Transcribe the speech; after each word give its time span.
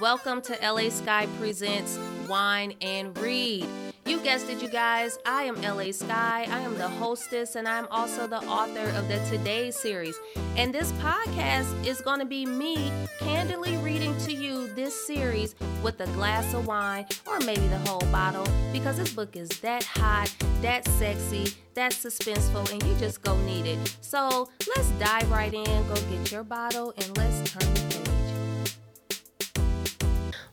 Welcome 0.00 0.42
to 0.42 0.58
LA 0.60 0.88
Sky 0.88 1.28
Presents 1.38 1.98
Wine 2.28 2.74
and 2.80 3.16
Read. 3.18 3.64
You 4.04 4.18
guessed 4.20 4.50
it, 4.50 4.60
you 4.60 4.68
guys. 4.68 5.18
I 5.24 5.44
am 5.44 5.60
LA 5.62 5.92
Sky. 5.92 6.48
I 6.50 6.58
am 6.60 6.76
the 6.76 6.88
hostess 6.88 7.54
and 7.54 7.68
I'm 7.68 7.86
also 7.92 8.26
the 8.26 8.38
author 8.38 8.88
of 8.96 9.06
the 9.08 9.18
Today 9.30 9.70
series. 9.70 10.18
And 10.56 10.74
this 10.74 10.90
podcast 10.92 11.86
is 11.86 12.00
going 12.00 12.18
to 12.18 12.24
be 12.24 12.44
me 12.44 12.90
candidly 13.20 13.76
reading 13.76 14.16
to 14.18 14.32
you 14.32 14.66
this 14.74 15.06
series 15.06 15.54
with 15.82 16.00
a 16.00 16.06
glass 16.06 16.52
of 16.54 16.66
wine 16.66 17.06
or 17.24 17.38
maybe 17.40 17.66
the 17.68 17.78
whole 17.78 18.04
bottle 18.10 18.46
because 18.72 18.96
this 18.96 19.12
book 19.12 19.36
is 19.36 19.48
that 19.60 19.84
hot, 19.84 20.34
that 20.60 20.88
sexy, 20.88 21.54
that 21.74 21.92
suspenseful, 21.92 22.68
and 22.72 22.82
you 22.82 22.94
just 22.96 23.22
go 23.22 23.36
need 23.42 23.66
it. 23.66 23.96
So 24.00 24.48
let's 24.76 24.90
dive 24.92 25.30
right 25.30 25.54
in, 25.54 25.86
go 25.86 25.94
get 25.94 26.32
your 26.32 26.42
bottle, 26.42 26.92
and 26.96 27.16
let's 27.16 27.52
turn 27.52 27.74
the 27.74 27.94
page. 27.94 28.13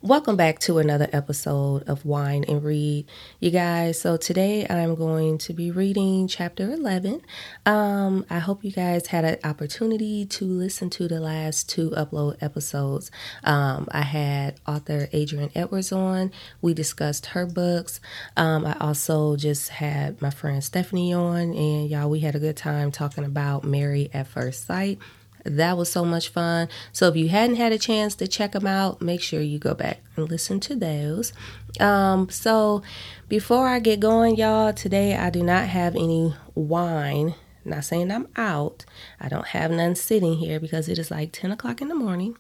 Welcome 0.04 0.36
back 0.36 0.58
to 0.62 0.80
another 0.80 1.08
episode 1.14 1.88
of 1.88 2.06
Wine 2.06 2.44
and 2.48 2.64
Read, 2.64 3.06
you 3.40 3.52
guys. 3.52 4.02
So 4.02 4.18
today 4.18 4.66
I'm 4.68 4.96
going 4.96 5.38
to 5.38 5.54
be 5.54 5.70
reading 5.70 6.28
chapter 6.28 6.72
11. 6.72 7.22
Um, 7.68 8.26
I 8.28 8.40
hope 8.40 8.64
you 8.64 8.72
guys 8.72 9.06
had 9.06 9.26
an 9.26 9.38
opportunity 9.44 10.26
to 10.26 10.46
listen 10.46 10.90
to 10.90 11.08
the 11.08 11.20
last 11.20 11.70
two 11.70 11.92
upload 11.92 12.42
episodes. 12.42 13.12
Um, 13.44 13.88
I 13.92 14.02
had 14.02 14.60
author 14.68 15.08
Adrienne 15.14 15.52
Edwards 15.54 15.92
on. 15.92 16.32
We 16.64 16.74
discussed 16.74 17.28
her 17.28 17.46
books. 17.46 18.00
Um, 18.36 18.66
I 18.66 18.76
also 18.80 19.36
just 19.36 19.70
had 19.70 20.20
my 20.20 20.32
friend 20.32 20.64
Stephanie 20.64 21.14
on, 21.14 21.54
and 21.54 21.88
y'all, 21.88 22.10
we 22.10 22.22
had 22.22 22.34
a 22.34 22.40
good 22.40 22.58
time 22.58 22.92
talking 22.92 23.24
about 23.24 23.66
Married 23.66 24.10
at 24.16 24.26
First 24.26 24.66
Sight. 24.66 24.98
That 25.44 25.78
was 25.78 25.92
so 25.92 26.06
much 26.06 26.30
fun. 26.30 26.70
So 26.92 27.08
if 27.08 27.16
you 27.16 27.30
hadn't 27.30 27.56
had 27.56 27.72
a 27.72 27.78
chance 27.78 28.16
to 28.16 28.28
check 28.28 28.52
them 28.52 28.68
out, 28.68 29.02
make 29.02 29.22
sure 29.22 29.42
you 29.42 29.60
go 29.60 29.74
back 29.74 30.02
and 30.16 30.30
listen 30.30 30.60
to 30.62 30.76
those. 30.76 31.34
Um, 31.80 32.30
so 32.30 32.82
before 33.28 33.68
I 33.68 33.80
get 33.80 34.00
going, 34.00 34.36
y'all, 34.36 34.74
today 34.74 35.16
I 35.16 35.30
do 35.30 35.42
not 35.44 35.68
have 35.68 35.96
any 35.96 36.36
wine. 36.56 37.36
Not 37.64 37.86
saying 37.86 38.12
I'm 38.12 38.28
out. 38.36 38.86
I 39.20 39.30
don't 39.30 39.48
have 39.48 39.72
none 39.72 39.96
sitting 39.96 40.36
here 40.36 40.60
because 40.60 40.90
it 40.90 40.98
is 40.98 41.12
like 41.12 41.32
10 41.32 41.52
o'clock 41.52 41.82
in 41.82 41.90
the 41.90 41.96
morning. 41.96 42.38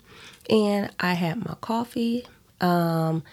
And 0.49 0.89
I 0.99 1.13
had 1.13 1.45
my 1.45 1.55
coffee. 1.61 2.25
Um, 2.59 3.23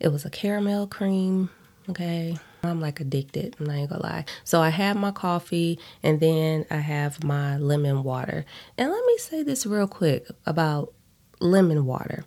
it 0.00 0.08
was 0.08 0.24
a 0.24 0.30
caramel 0.30 0.86
cream. 0.86 1.50
Okay. 1.88 2.38
I'm 2.68 2.80
like 2.80 3.00
addicted. 3.00 3.56
I'm 3.58 3.66
not 3.66 3.88
gonna 3.88 4.02
lie. 4.02 4.24
So 4.44 4.60
I 4.60 4.70
have 4.70 4.96
my 4.96 5.10
coffee 5.10 5.78
and 6.02 6.20
then 6.20 6.66
I 6.70 6.76
have 6.76 7.22
my 7.24 7.56
lemon 7.58 8.02
water. 8.02 8.44
And 8.76 8.90
let 8.90 9.04
me 9.06 9.18
say 9.18 9.42
this 9.42 9.66
real 9.66 9.88
quick 9.88 10.26
about 10.44 10.92
lemon 11.40 11.86
water. 11.86 12.24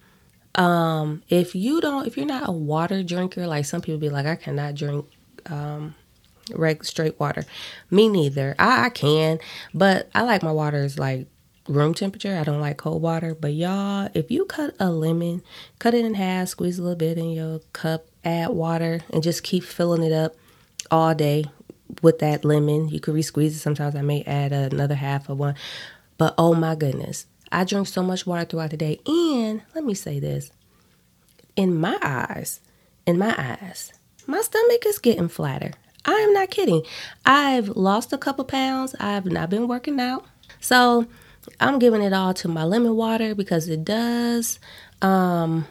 Um, 0.56 1.24
if 1.30 1.56
you 1.56 1.80
don't, 1.82 2.08
if 2.08 2.18
you're 2.18 2.26
not 2.26 2.50
a 2.50 2.52
water 2.52 3.04
drinker, 3.04 3.48
like 3.48 3.66
some 3.66 3.82
people 3.82 4.00
be 4.00 4.10
like, 4.10 4.26
I 4.26 4.36
cannot 4.36 4.76
drink 4.76 5.06
um, 5.46 5.96
reg 6.54 6.84
straight 6.84 7.20
water. 7.20 7.46
Me 7.90 8.10
neither. 8.10 8.56
I, 8.60 8.86
I 8.86 8.90
can, 8.90 9.40
but 9.74 10.10
I 10.14 10.24
like 10.24 10.44
my 10.44 10.52
waters 10.52 10.98
like 11.00 11.28
room 11.70 11.94
temperature. 11.94 12.36
I 12.36 12.44
don't 12.44 12.60
like 12.60 12.78
cold 12.78 13.02
water. 13.02 13.36
But 13.36 13.54
y'all, 13.54 14.10
if 14.14 14.32
you 14.32 14.46
cut 14.46 14.76
a 14.80 14.90
lemon, 14.92 15.44
cut 15.78 15.94
it 15.94 16.04
in 16.04 16.16
half, 16.16 16.50
squeeze 16.50 16.80
a 16.80 16.82
little 16.82 16.98
bit 16.98 17.18
in 17.18 17.32
your 17.32 17.60
cup, 17.74 18.08
add 18.24 18.50
water, 18.50 19.02
and 19.12 19.24
just 19.24 19.44
keep 19.44 19.64
filling 19.64 20.04
it 20.04 20.12
up 20.12 20.36
all 20.92 21.14
day 21.14 21.46
with 22.02 22.20
that 22.20 22.46
lemon. 22.46 22.90
You 22.90 23.00
could 23.00 23.14
re-squeeze 23.14 23.56
it. 23.56 23.60
Sometimes 23.60 23.96
I 23.96 24.02
may 24.02 24.24
add 24.24 24.52
another 24.52 24.96
half 24.96 25.30
of 25.30 25.40
one. 25.40 25.56
But 26.18 26.36
oh 26.38 26.54
my 26.54 26.76
goodness, 26.76 27.26
I 27.52 27.64
drink 27.64 27.88
so 27.88 28.04
much 28.04 28.26
water 28.26 28.46
throughout 28.46 28.72
the 28.72 28.78
day. 28.78 29.00
And 29.06 29.62
let 29.74 29.84
me 29.84 29.94
say 29.94 30.20
this: 30.20 30.52
in 31.56 31.76
my 31.76 31.98
eyes, 32.02 32.60
in 33.06 33.18
my 33.18 33.34
eyes, 33.38 33.94
my 34.28 34.42
stomach 34.42 34.86
is 34.86 35.00
getting 35.00 35.30
flatter. 35.30 35.72
I 36.06 36.14
am 36.14 36.34
not 36.34 36.50
kidding. 36.50 36.84
I've 37.26 37.70
lost 37.70 38.14
a 38.14 38.18
couple 38.18 38.46
pounds. 38.46 38.96
I've 39.00 39.26
not 39.26 39.50
been 39.50 39.68
working 39.68 40.00
out. 40.00 40.26
So 40.60 41.08
I'm 41.60 41.80
giving 41.80 42.02
it 42.02 42.14
all 42.14 42.34
to 42.36 42.48
my 42.48 42.64
lemon 42.64 42.96
water 42.96 43.36
because 43.36 43.68
it 43.68 43.84
does 43.84 44.60
um, 45.02 45.68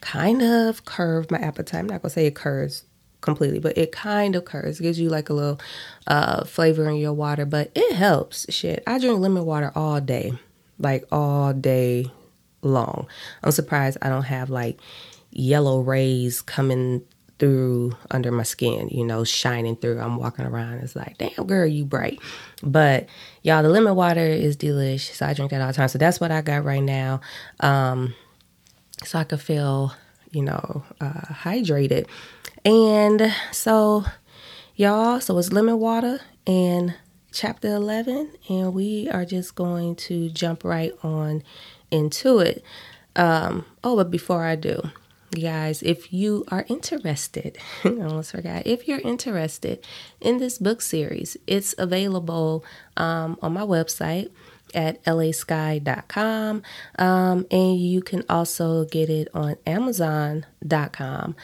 kind 0.00 0.42
of 0.42 0.84
curve 0.84 1.30
my 1.30 1.38
appetite. 1.38 1.80
I'm 1.80 1.86
not 1.86 2.02
gonna 2.02 2.10
say 2.10 2.26
it 2.26 2.34
curves 2.34 2.84
completely, 3.20 3.58
but 3.58 3.76
it 3.76 3.92
kind 3.92 4.36
of 4.36 4.44
curves. 4.44 4.80
It 4.80 4.82
gives 4.82 5.00
you 5.00 5.08
like 5.08 5.28
a 5.28 5.34
little 5.34 5.60
uh, 6.06 6.44
flavor 6.44 6.88
in 6.88 6.96
your 6.96 7.12
water, 7.12 7.44
but 7.44 7.70
it 7.74 7.94
helps. 7.94 8.46
Shit, 8.52 8.82
I 8.86 8.98
drink 8.98 9.20
lemon 9.20 9.44
water 9.44 9.72
all 9.74 10.00
day, 10.00 10.32
like 10.78 11.04
all 11.10 11.52
day 11.52 12.10
long. 12.62 13.06
I'm 13.42 13.52
surprised 13.52 13.98
I 14.02 14.08
don't 14.08 14.24
have 14.24 14.50
like 14.50 14.78
yellow 15.30 15.80
rays 15.80 16.42
coming 16.42 17.02
through 17.38 17.92
under 18.10 18.32
my 18.32 18.42
skin, 18.42 18.88
you 18.88 19.04
know, 19.04 19.24
shining 19.24 19.76
through. 19.76 20.00
I'm 20.00 20.16
walking 20.16 20.44
around. 20.44 20.78
It's 20.78 20.96
like, 20.96 21.18
damn, 21.18 21.46
girl, 21.46 21.66
you 21.66 21.84
bright. 21.84 22.18
But 22.62 23.08
y'all, 23.42 23.62
the 23.62 23.68
lemon 23.68 23.94
water 23.94 24.26
is 24.26 24.56
delicious. 24.56 25.18
So 25.18 25.26
I 25.26 25.34
drink 25.34 25.52
that 25.52 25.60
all 25.60 25.68
the 25.68 25.72
time. 25.72 25.88
So 25.88 25.98
that's 25.98 26.20
what 26.20 26.32
I 26.32 26.42
got 26.42 26.64
right 26.64 26.82
now. 26.82 27.20
Um, 27.60 28.14
so 29.04 29.18
I 29.18 29.24
could 29.24 29.40
feel, 29.40 29.92
you 30.30 30.42
know, 30.42 30.84
uh, 31.00 31.20
hydrated. 31.32 32.06
And 32.64 33.32
so, 33.52 34.04
y'all, 34.76 35.20
so 35.20 35.38
it's 35.38 35.52
lemon 35.52 35.78
water 35.78 36.20
and 36.46 36.94
chapter 37.32 37.68
11. 37.68 38.32
And 38.48 38.74
we 38.74 39.08
are 39.10 39.24
just 39.24 39.54
going 39.54 39.96
to 39.96 40.28
jump 40.30 40.64
right 40.64 40.92
on 41.02 41.42
into 41.90 42.40
it. 42.40 42.62
Um, 43.16 43.64
oh, 43.82 43.96
but 43.96 44.10
before 44.10 44.44
I 44.44 44.56
do, 44.56 44.90
guys, 45.30 45.82
if 45.82 46.12
you 46.12 46.44
are 46.48 46.64
interested, 46.68 47.58
I 47.84 47.88
almost 47.88 48.32
forgot, 48.32 48.66
if 48.66 48.88
you're 48.88 49.00
interested 49.00 49.84
in 50.20 50.38
this 50.38 50.58
book 50.58 50.80
series, 50.82 51.36
it's 51.46 51.74
available 51.78 52.64
um, 52.96 53.38
on 53.42 53.52
my 53.52 53.62
website 53.62 54.30
at 54.74 55.02
lasky.com 55.04 56.62
um, 56.98 57.46
and 57.50 57.78
you 57.78 58.00
can 58.02 58.24
also 58.28 58.84
get 58.84 59.08
it 59.10 59.28
on 59.34 59.56
amazon.com 59.66 61.34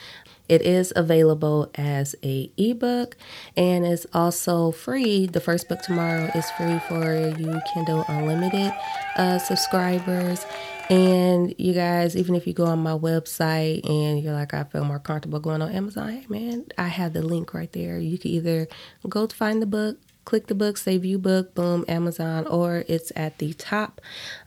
it 0.49 0.61
is 0.62 0.93
available 0.95 1.71
as 1.75 2.15
a 2.23 2.51
ebook 2.59 3.17
and 3.57 3.87
is 3.87 4.07
also 4.13 4.73
free. 4.73 5.27
The 5.27 5.41
first 5.41 5.69
book 5.69 5.81
tomorrow 5.81 6.31
is 6.34 6.51
free 6.53 6.79
for 6.81 7.34
you 7.39 7.61
Kindle 7.73 8.05
Unlimited 8.09 8.73
uh, 9.17 9.39
subscribers. 9.39 10.45
And 10.91 11.55
you 11.57 11.73
guys, 11.73 12.15
even 12.15 12.34
if 12.34 12.47
you 12.47 12.53
go 12.53 12.67
on 12.67 12.81
my 12.81 12.93
website 12.93 13.89
and 13.89 14.23
you're 14.23 14.34
like, 14.34 14.53
I 14.53 14.65
feel 14.65 14.84
more 14.84 14.99
comfortable 14.99 15.41
going 15.41 15.63
on 15.63 15.73
Amazon, 15.73 16.11
hey 16.11 16.27
man, 16.29 16.67
I 16.77 16.89
have 16.89 17.15
the 17.15 17.23
link 17.23 17.55
right 17.55 17.73
there. 17.73 17.99
You 17.99 18.19
can 18.19 18.31
either 18.31 18.69
go 19.09 19.27
to 19.27 19.34
find 19.34 19.63
the 19.63 19.67
book, 19.67 19.97
click 20.25 20.47
the 20.47 20.55
book, 20.55 20.77
say 20.77 20.97
view 20.99 21.19
book, 21.19 21.55
boom, 21.55 21.85
Amazon, 21.89 22.47
or 22.47 22.85
it's 22.89 23.12
at 23.17 23.39
the 23.39 23.53
top 23.55 24.01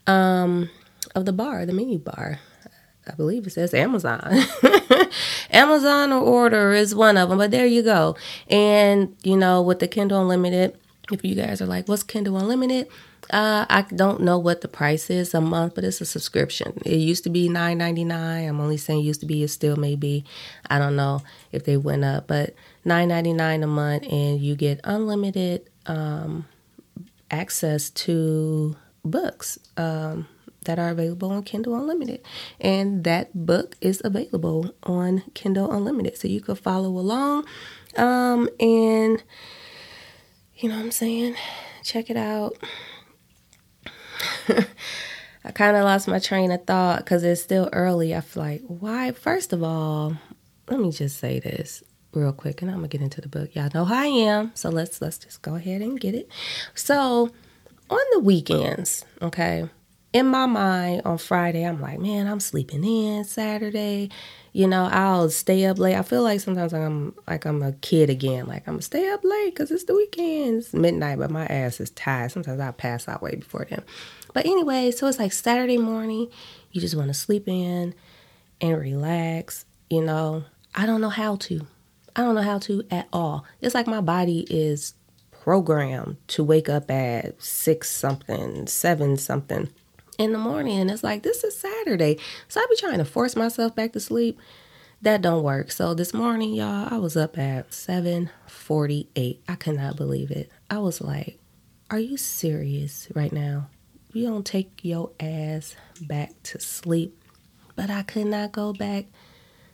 um, 0.06 0.70
of 1.16 1.26
the 1.26 1.34
bar, 1.34 1.66
the 1.66 1.74
menu 1.74 1.98
bar. 1.98 2.40
I 3.08 3.16
believe 3.16 3.48
it 3.48 3.52
says 3.52 3.74
Amazon. 3.74 4.44
Amazon 5.52 6.12
or 6.12 6.22
order 6.22 6.74
is 6.74 6.94
one 6.94 7.16
of 7.16 7.30
them, 7.30 7.38
but 7.38 7.52
there 7.52 7.66
you 7.66 7.82
go. 7.82 8.18
And, 8.50 9.16
you 9.24 9.38
know, 9.38 9.62
with 9.62 9.80
the 9.80 9.88
Kindle 9.88 10.22
Unlimited, 10.22 10.78
if 11.12 11.24
you 11.24 11.36
guys 11.36 11.62
are 11.62 11.66
like, 11.66 11.88
what's 11.88 12.04
Kindle 12.04 12.38
Unlimited? 12.38 12.88
Uh, 13.30 13.66
I 13.70 13.82
don't 13.94 14.22
know 14.22 14.38
what 14.38 14.62
the 14.62 14.68
price 14.68 15.10
is 15.10 15.34
a 15.34 15.42
month, 15.42 15.76
but 15.76 15.84
it's 15.84 16.02
a 16.02 16.06
subscription. 16.06 16.80
It 16.86 16.98
used 16.98 17.24
to 17.26 17.30
be 17.30 17.50
nine 17.50 17.78
ninety 17.78 18.04
nine. 18.04 18.48
I'm 18.48 18.60
only 18.62 18.78
saying 18.78 19.02
used 19.02 19.20
to 19.22 19.26
be. 19.26 19.44
It 19.44 19.50
still 19.50 19.76
may 19.76 19.96
be. 19.96 20.24
I 20.70 20.80
don't 20.80 20.96
know 20.96 21.24
if 21.52 21.66
they 21.66 21.78
went 21.78 22.06
up, 22.06 22.28
but 22.28 22.54
nine 22.86 23.10
ninety 23.10 23.34
nine 23.34 23.64
a 23.64 23.68
month, 23.68 24.04
and 24.12 24.40
you 24.40 24.56
get 24.56 24.80
unlimited 24.84 25.70
um, 25.88 26.48
access 27.30 27.90
to 27.92 28.76
books. 29.04 29.60
Um, 29.76 30.28
that 30.68 30.78
are 30.80 30.90
available 30.90 31.32
on 31.32 31.44
Kindle 31.44 31.76
Unlimited. 31.76 32.22
And 32.60 33.06
that 33.06 33.46
book 33.46 33.78
is 33.80 34.02
available 34.04 34.76
on 34.84 35.24
Kindle 35.34 35.72
Unlimited. 35.72 36.18
So 36.18 36.28
you 36.28 36.42
could 36.42 36.60
follow 36.60 36.90
along. 36.90 37.46
Um, 37.96 38.50
and 38.60 39.24
you 40.58 40.70
know 40.70 40.76
what 40.76 40.86
I'm 40.86 40.92
saying? 40.92 41.36
Check 41.84 42.10
it 42.10 42.18
out. 42.18 42.58
I 45.44 45.52
kind 45.54 45.78
of 45.78 45.84
lost 45.84 46.08
my 46.08 46.20
train 46.20 46.52
of 46.52 46.66
thought 46.66 47.00
because 47.00 47.24
it's 47.24 47.42
still 47.42 47.70
early. 47.72 48.16
I 48.16 48.22
feel 48.22 48.44
like, 48.44 48.62
why? 48.68 49.12
First 49.12 49.54
of 49.54 49.64
all, 49.64 50.18
let 50.70 50.80
me 50.80 50.92
just 50.92 51.20
say 51.20 51.40
this 51.40 51.84
real 52.14 52.34
quick, 52.34 52.62
and 52.62 52.72
I'm 52.72 52.78
gonna 52.78 52.88
get 52.88 53.02
into 53.02 53.22
the 53.22 53.30
book. 53.30 53.56
Y'all 53.56 53.70
know 53.74 53.86
how 53.86 54.02
I 54.02 54.08
am, 54.08 54.52
so 54.56 54.70
let's 54.70 55.02
let's 55.02 55.18
just 55.18 55.42
go 55.42 55.56
ahead 55.56 55.82
and 55.82 56.00
get 56.00 56.16
it. 56.16 56.30
So, 56.74 57.30
on 57.90 58.00
the 58.12 58.20
weekends, 58.20 59.06
okay, 59.22 59.70
in 60.14 60.28
my 60.28 60.46
mind 60.46 61.02
on 61.06 61.18
Friday, 61.18 61.64
I'm 61.66 61.82
like, 61.82 62.00
man, 62.00 62.28
I'm 62.28 62.40
sleeping 62.40 62.84
in 62.84 63.24
Saturday. 63.24 64.10
You 64.54 64.68
know, 64.68 64.90
I'll 64.92 65.30
stay 65.30 65.66
up 65.66 65.78
late. 65.78 65.96
I 65.96 66.02
feel 66.02 66.24
like 66.24 66.40
sometimes 66.40 66.74
I'm 66.74 67.14
like 67.28 67.46
I'm 67.46 67.62
a 67.62 67.74
kid 67.74 68.10
again. 68.10 68.48
Like 68.48 68.68
I'm 68.68 68.76
gonna 68.76 68.82
stay 68.82 69.10
up 69.10 69.24
late 69.24 69.54
because 69.54 69.70
it's 69.70 69.84
the 69.84 69.96
weekend. 69.96 70.60
It's 70.60 70.74
midnight, 70.74 71.20
but 71.20 71.30
my 71.30 71.46
ass 71.46 71.80
is 71.80 71.92
tired. 71.92 72.32
Sometimes 72.32 72.60
I 72.60 72.72
pass 72.72 73.08
out 73.08 73.22
way 73.22 73.36
before 73.36 73.68
then. 73.70 73.84
But 74.34 74.46
anyway, 74.46 74.92
so 74.92 75.08
it's 75.08 75.20
like 75.20 75.34
Saturday 75.34 75.78
morning. 75.78 76.30
You 76.72 76.82
just 76.82 76.96
want 76.96 77.10
to 77.10 77.14
sleep 77.14 77.48
in, 77.48 77.94
and 78.62 78.80
relax, 78.80 79.66
you 79.90 80.02
know, 80.02 80.44
I 80.74 80.86
don't 80.86 81.02
know 81.02 81.10
how 81.10 81.36
to. 81.36 81.68
I 82.16 82.22
don't 82.22 82.34
know 82.36 82.42
how 82.42 82.58
to 82.60 82.84
at 82.90 83.08
all. 83.14 83.46
It's 83.62 83.76
like 83.76 83.88
my 83.88 84.02
body 84.02 84.48
is 84.50 84.96
programmed 85.32 86.18
to 86.30 86.44
wake 86.44 86.68
up 86.68 86.90
at 86.90 87.42
six 87.42 87.92
something, 87.92 88.66
seven 88.68 89.18
something 89.18 89.70
in 90.18 90.32
the 90.32 90.40
morning. 90.40 90.80
And 90.80 90.92
it's 90.92 91.04
like, 91.04 91.24
this 91.24 91.44
is 91.44 91.58
Saturday. 91.58 92.18
So 92.48 92.60
I 92.60 92.66
be 92.70 92.76
trying 92.76 92.98
to 92.98 93.06
force 93.06 93.36
myself 93.36 93.76
back 93.76 93.94
to 93.94 94.00
sleep. 94.00 94.40
That 95.02 95.22
don't 95.22 95.44
work. 95.44 95.72
So 95.72 95.94
this 95.94 96.12
morning, 96.12 96.54
y'all, 96.54 96.88
I 96.92 96.98
was 96.98 97.16
up 97.16 97.38
at 97.38 97.70
7:48. 97.70 99.40
I 99.48 99.56
could 99.56 99.76
not 99.76 99.96
believe 99.96 100.32
it. 100.32 100.50
I 100.72 100.80
was 100.80 101.02
like, 101.02 101.38
"Are 101.92 102.00
you 102.00 102.18
serious 102.18 103.08
right 103.14 103.32
now? 103.32 103.70
You 104.12 104.26
don't 104.26 104.44
take 104.44 104.84
your 104.84 105.12
ass 105.20 105.76
back 106.02 106.32
to 106.44 106.60
sleep." 106.60 107.16
But 107.76 107.92
I 107.92 108.02
could 108.02 108.26
not 108.26 108.52
go 108.52 108.74
back 108.74 109.06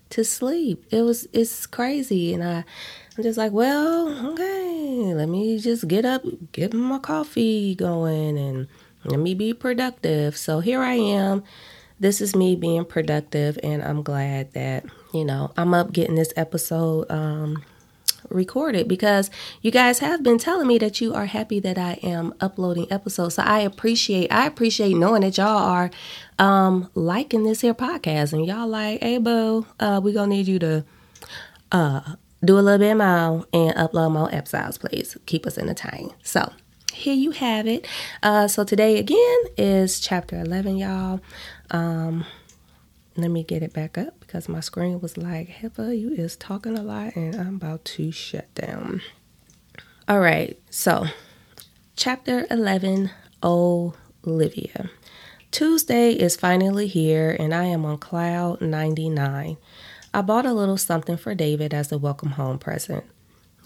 to 0.10 0.26
sleep. 0.26 0.86
It 0.92 1.04
was 1.04 1.26
it's 1.32 1.66
crazy 1.66 2.34
and 2.34 2.44
I 2.44 2.66
I'm 3.18 3.24
just 3.24 3.38
like, 3.38 3.54
"Well, 3.54 4.32
okay, 4.32 5.14
let 5.14 5.30
me 5.30 5.58
just 5.58 5.88
get 5.88 6.04
up, 6.04 6.24
get 6.52 6.74
my 6.74 7.00
coffee 7.00 7.76
going 7.76 8.38
and 8.38 8.68
let 9.06 9.20
me 9.20 9.34
be 9.34 9.54
productive." 9.54 10.38
So 10.38 10.60
here 10.60 10.82
I 10.82 10.94
am 10.94 11.44
this 12.00 12.20
is 12.20 12.36
me 12.36 12.56
being 12.56 12.86
productive, 12.86 13.58
and 13.64 13.82
I'm 13.82 14.04
glad 14.04 14.52
that, 14.54 14.86
you 15.14 15.24
know, 15.24 15.52
I'm 15.56 15.74
up 15.74 15.94
getting 15.94 16.16
this 16.16 16.34
episode 16.36 17.10
um, 17.10 17.64
recorded 18.30 18.88
because 18.88 19.30
you 19.62 19.72
guys 19.72 20.00
have 20.00 20.22
been 20.22 20.38
telling 20.38 20.68
me 20.68 20.78
that 20.80 21.00
you 21.00 21.14
are 21.14 21.26
happy 21.26 21.60
that 21.62 21.78
I 21.78 22.00
am 22.04 22.34
uploading 22.42 22.92
episodes. 22.92 23.36
So 23.36 23.44
I 23.44 23.60
appreciate 23.60 24.32
I 24.32 24.46
appreciate 24.48 24.96
knowing 24.96 25.22
that 25.22 25.38
y'all 25.38 25.48
are 25.48 25.92
um 26.40 26.90
liking 26.96 27.44
this 27.44 27.62
here 27.62 27.74
podcast 27.74 28.34
and 28.34 28.46
y'all 28.46 28.68
like, 28.68 29.02
hey 29.02 29.18
boo, 29.18 29.66
uh 29.80 30.02
we 30.04 30.14
gonna 30.14 30.28
need 30.28 30.48
you 30.48 30.60
to 30.60 30.86
uh 31.72 32.16
do 32.44 32.58
a 32.58 32.62
little 32.62 32.80
bit 32.80 32.96
more 32.96 33.46
and 33.54 33.76
upload 33.76 34.12
more 34.12 34.34
episodes, 34.34 34.78
please. 34.78 35.16
Keep 35.26 35.46
us 35.46 35.58
entertained. 35.58 36.14
So 36.24 36.52
here 36.94 37.14
you 37.16 37.32
have 37.32 37.68
it. 37.68 37.88
Uh, 38.22 38.48
so 38.48 38.64
today 38.64 39.00
again 39.00 39.38
is 39.58 40.00
chapter 40.00 40.40
11, 40.40 40.78
y'all. 40.78 41.20
Um, 41.72 42.26
let 43.16 43.30
me 43.30 43.44
get 43.44 43.64
it 43.64 43.74
back 43.74 43.98
up 43.98 44.20
because 44.20 44.48
my 44.48 44.60
screen 44.60 45.02
was 45.02 45.18
like, 45.18 45.50
Heifer, 45.50 45.92
you 45.92 46.12
is 46.12 46.36
talking 46.36 46.78
a 46.78 46.84
lot 46.84 47.16
and 47.16 47.36
I'm 47.36 47.56
about 47.56 47.86
to 47.86 48.12
shut 48.12 48.54
down. 48.56 49.02
All 50.08 50.20
right, 50.20 50.60
so 50.70 51.06
chapter 51.96 52.48
11, 52.50 53.12
Olivia. 53.44 54.90
Tuesday 55.52 56.14
is 56.14 56.36
finally 56.36 56.88
here 56.88 57.36
and 57.40 57.54
I 57.54 57.66
am 57.66 57.86
on 57.86 57.98
cloud 57.98 58.62
99. 58.62 59.58
I 60.16 60.22
bought 60.22 60.46
a 60.46 60.54
little 60.54 60.78
something 60.78 61.18
for 61.18 61.34
David 61.36 61.74
as 61.74 61.92
a 61.92 61.98
welcome 61.98 62.32
home 62.32 62.60
present. 62.60 63.04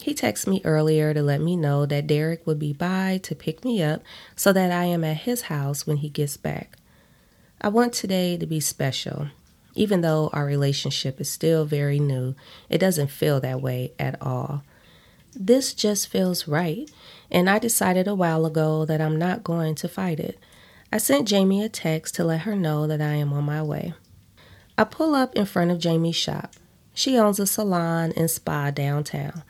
He 0.00 0.14
texted 0.14 0.46
me 0.46 0.62
earlier 0.64 1.12
to 1.12 1.22
let 1.22 1.40
me 1.40 1.56
know 1.56 1.84
that 1.86 2.06
Derek 2.06 2.46
would 2.46 2.58
be 2.58 2.72
by 2.72 3.18
to 3.24 3.34
pick 3.34 3.64
me 3.64 3.82
up 3.82 4.02
so 4.36 4.52
that 4.52 4.70
I 4.70 4.84
am 4.84 5.04
at 5.04 5.18
his 5.18 5.42
house 5.42 5.86
when 5.86 5.98
he 5.98 6.08
gets 6.08 6.36
back. 6.36 6.76
I 7.60 7.68
want 7.68 7.92
today 7.92 8.36
to 8.36 8.46
be 8.46 8.60
special. 8.60 9.28
Even 9.74 10.00
though 10.00 10.30
our 10.32 10.44
relationship 10.44 11.20
is 11.20 11.30
still 11.30 11.64
very 11.64 11.98
new, 11.98 12.34
it 12.68 12.78
doesn't 12.78 13.10
feel 13.10 13.40
that 13.40 13.60
way 13.60 13.92
at 13.98 14.20
all. 14.22 14.62
This 15.34 15.74
just 15.74 16.08
feels 16.08 16.48
right, 16.48 16.90
and 17.30 17.50
I 17.50 17.58
decided 17.58 18.08
a 18.08 18.14
while 18.14 18.46
ago 18.46 18.84
that 18.84 19.00
I'm 19.00 19.16
not 19.16 19.44
going 19.44 19.74
to 19.76 19.88
fight 19.88 20.18
it. 20.18 20.38
I 20.92 20.98
sent 20.98 21.28
Jamie 21.28 21.62
a 21.62 21.68
text 21.68 22.14
to 22.14 22.24
let 22.24 22.40
her 22.40 22.56
know 22.56 22.86
that 22.86 23.00
I 23.00 23.14
am 23.14 23.32
on 23.32 23.44
my 23.44 23.62
way. 23.62 23.94
I 24.76 24.84
pull 24.84 25.14
up 25.14 25.34
in 25.36 25.44
front 25.44 25.70
of 25.70 25.78
Jamie's 25.78 26.16
shop. 26.16 26.54
She 26.94 27.18
owns 27.18 27.38
a 27.38 27.46
salon 27.46 28.12
and 28.16 28.30
spa 28.30 28.70
downtown. 28.70 29.42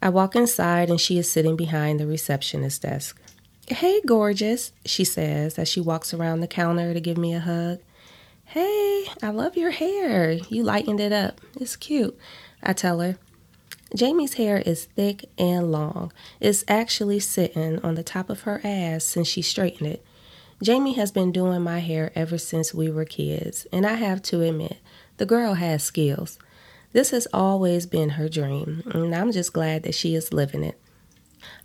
I 0.00 0.08
walk 0.10 0.36
inside 0.36 0.90
and 0.90 1.00
she 1.00 1.18
is 1.18 1.30
sitting 1.30 1.56
behind 1.56 1.98
the 1.98 2.06
receptionist 2.06 2.82
desk. 2.82 3.20
Hey, 3.66 4.00
gorgeous, 4.06 4.72
she 4.86 5.04
says 5.04 5.58
as 5.58 5.68
she 5.68 5.80
walks 5.80 6.14
around 6.14 6.40
the 6.40 6.46
counter 6.46 6.94
to 6.94 7.00
give 7.00 7.18
me 7.18 7.34
a 7.34 7.40
hug. 7.40 7.80
Hey, 8.44 9.04
I 9.22 9.28
love 9.30 9.56
your 9.56 9.72
hair. 9.72 10.32
You 10.32 10.62
lightened 10.62 11.00
it 11.00 11.12
up. 11.12 11.40
It's 11.60 11.76
cute, 11.76 12.16
I 12.62 12.72
tell 12.72 13.00
her. 13.00 13.18
Jamie's 13.94 14.34
hair 14.34 14.58
is 14.58 14.84
thick 14.84 15.26
and 15.38 15.72
long. 15.72 16.12
It's 16.40 16.64
actually 16.68 17.20
sitting 17.20 17.78
on 17.80 17.94
the 17.94 18.02
top 18.02 18.30
of 18.30 18.42
her 18.42 18.60
ass 18.62 19.04
since 19.04 19.28
she 19.28 19.42
straightened 19.42 19.88
it. 19.88 20.04
Jamie 20.62 20.94
has 20.94 21.12
been 21.12 21.30
doing 21.32 21.62
my 21.62 21.78
hair 21.78 22.10
ever 22.14 22.36
since 22.36 22.74
we 22.74 22.90
were 22.90 23.04
kids, 23.04 23.66
and 23.72 23.86
I 23.86 23.94
have 23.94 24.22
to 24.22 24.42
admit, 24.42 24.78
the 25.16 25.26
girl 25.26 25.54
has 25.54 25.82
skills. 25.82 26.38
This 26.92 27.10
has 27.10 27.28
always 27.32 27.86
been 27.86 28.10
her 28.10 28.28
dream, 28.28 28.82
and 28.86 29.14
I'm 29.14 29.32
just 29.32 29.52
glad 29.52 29.82
that 29.82 29.94
she 29.94 30.14
is 30.14 30.32
living 30.32 30.64
it. 30.64 30.80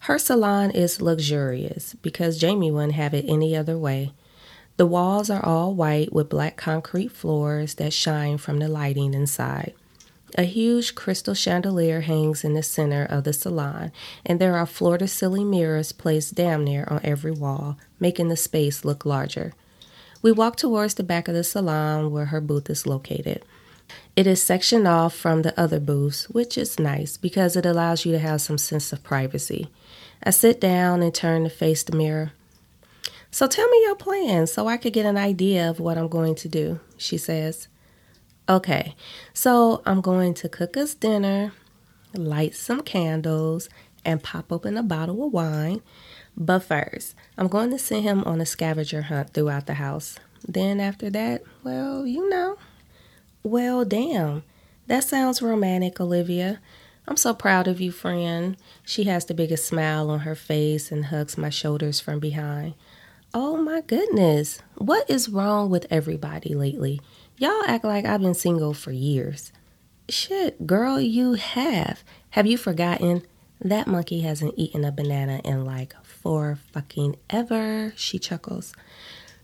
Her 0.01 0.19
salon 0.19 0.71
is 0.71 1.01
luxurious 1.01 1.95
because 2.01 2.37
Jamie 2.37 2.71
wouldn't 2.71 2.93
have 2.93 3.13
it 3.13 3.25
any 3.27 3.55
other 3.55 3.77
way. 3.77 4.13
The 4.77 4.85
walls 4.85 5.29
are 5.29 5.43
all 5.45 5.73
white 5.73 6.11
with 6.11 6.29
black 6.29 6.57
concrete 6.57 7.11
floors 7.11 7.75
that 7.75 7.93
shine 7.93 8.37
from 8.37 8.59
the 8.59 8.67
lighting 8.67 9.13
inside. 9.13 9.73
A 10.35 10.43
huge 10.43 10.95
crystal 10.95 11.35
chandelier 11.35 12.01
hangs 12.01 12.43
in 12.43 12.53
the 12.53 12.63
center 12.63 13.05
of 13.05 13.23
the 13.23 13.33
salon, 13.33 13.91
and 14.25 14.39
there 14.39 14.55
are 14.57 14.65
floor 14.65 14.97
to 14.97 15.07
ceiling 15.07 15.49
mirrors 15.49 15.91
placed 15.91 16.33
damn 16.33 16.63
near 16.63 16.87
on 16.89 16.99
every 17.03 17.31
wall, 17.31 17.77
making 17.99 18.29
the 18.29 18.35
space 18.35 18.83
look 18.83 19.05
larger. 19.05 19.53
We 20.23 20.31
walk 20.31 20.55
towards 20.55 20.95
the 20.95 21.03
back 21.03 21.27
of 21.27 21.35
the 21.35 21.43
salon 21.43 22.11
where 22.11 22.25
her 22.25 22.41
booth 22.41 22.69
is 22.69 22.87
located. 22.87 23.45
It 24.15 24.27
is 24.27 24.43
sectioned 24.43 24.87
off 24.87 25.15
from 25.15 25.41
the 25.41 25.59
other 25.59 25.79
booths, 25.79 26.29
which 26.29 26.57
is 26.57 26.79
nice 26.79 27.17
because 27.17 27.55
it 27.55 27.65
allows 27.65 28.05
you 28.05 28.11
to 28.11 28.19
have 28.19 28.41
some 28.41 28.57
sense 28.57 28.93
of 28.93 29.03
privacy. 29.03 29.69
I 30.23 30.29
sit 30.29 30.61
down 30.61 31.01
and 31.01 31.13
turn 31.13 31.43
to 31.43 31.49
face 31.49 31.83
the 31.83 31.95
mirror. 31.95 32.31
So 33.31 33.47
tell 33.47 33.67
me 33.67 33.81
your 33.81 33.95
plans 33.95 34.53
so 34.53 34.67
I 34.67 34.77
could 34.77 34.93
get 34.93 35.07
an 35.07 35.17
idea 35.17 35.69
of 35.69 35.79
what 35.79 35.97
I'm 35.97 36.07
going 36.07 36.35
to 36.35 36.47
do, 36.47 36.79
she 36.97 37.17
says. 37.17 37.67
Okay, 38.47 38.95
so 39.33 39.81
I'm 39.85 40.01
going 40.01 40.33
to 40.35 40.49
cook 40.49 40.77
us 40.77 40.93
dinner, 40.93 41.53
light 42.13 42.53
some 42.53 42.81
candles, 42.81 43.69
and 44.05 44.21
pop 44.21 44.51
open 44.51 44.77
a 44.77 44.83
bottle 44.83 45.25
of 45.25 45.33
wine. 45.33 45.81
But 46.35 46.59
first, 46.59 47.15
I'm 47.37 47.47
going 47.47 47.71
to 47.71 47.79
send 47.79 48.03
him 48.03 48.23
on 48.25 48.41
a 48.41 48.45
scavenger 48.45 49.03
hunt 49.03 49.33
throughout 49.33 49.65
the 49.65 49.75
house. 49.75 50.19
Then 50.47 50.79
after 50.79 51.09
that, 51.11 51.43
well, 51.63 52.05
you 52.05 52.29
know, 52.29 52.57
well, 53.43 53.85
damn. 53.85 54.43
That 54.87 55.03
sounds 55.03 55.41
romantic, 55.41 55.99
Olivia. 55.99 56.59
I'm 57.07 57.17
so 57.17 57.33
proud 57.33 57.67
of 57.67 57.81
you, 57.81 57.91
friend. 57.91 58.55
She 58.83 59.03
has 59.05 59.25
the 59.25 59.33
biggest 59.33 59.65
smile 59.65 60.09
on 60.09 60.19
her 60.19 60.35
face 60.35 60.91
and 60.91 61.05
hugs 61.05 61.37
my 61.37 61.49
shoulders 61.49 61.99
from 61.99 62.19
behind. 62.19 62.75
Oh 63.33 63.57
my 63.57 63.81
goodness. 63.81 64.59
What 64.75 65.09
is 65.09 65.27
wrong 65.27 65.69
with 65.69 65.87
everybody 65.89 66.53
lately? 66.53 67.01
Y'all 67.37 67.63
act 67.67 67.83
like 67.83 68.05
I've 68.05 68.21
been 68.21 68.33
single 68.33 68.73
for 68.73 68.91
years. 68.91 69.51
Shit, 70.07 70.67
girl, 70.67 70.99
you 70.99 71.33
have. 71.33 72.03
Have 72.31 72.45
you 72.45 72.57
forgotten? 72.57 73.23
That 73.59 73.87
monkey 73.87 74.21
hasn't 74.21 74.53
eaten 74.57 74.85
a 74.85 74.91
banana 74.91 75.41
in 75.43 75.65
like 75.65 75.95
four 76.03 76.59
fucking 76.73 77.15
ever, 77.29 77.93
she 77.95 78.19
chuckles. 78.19 78.73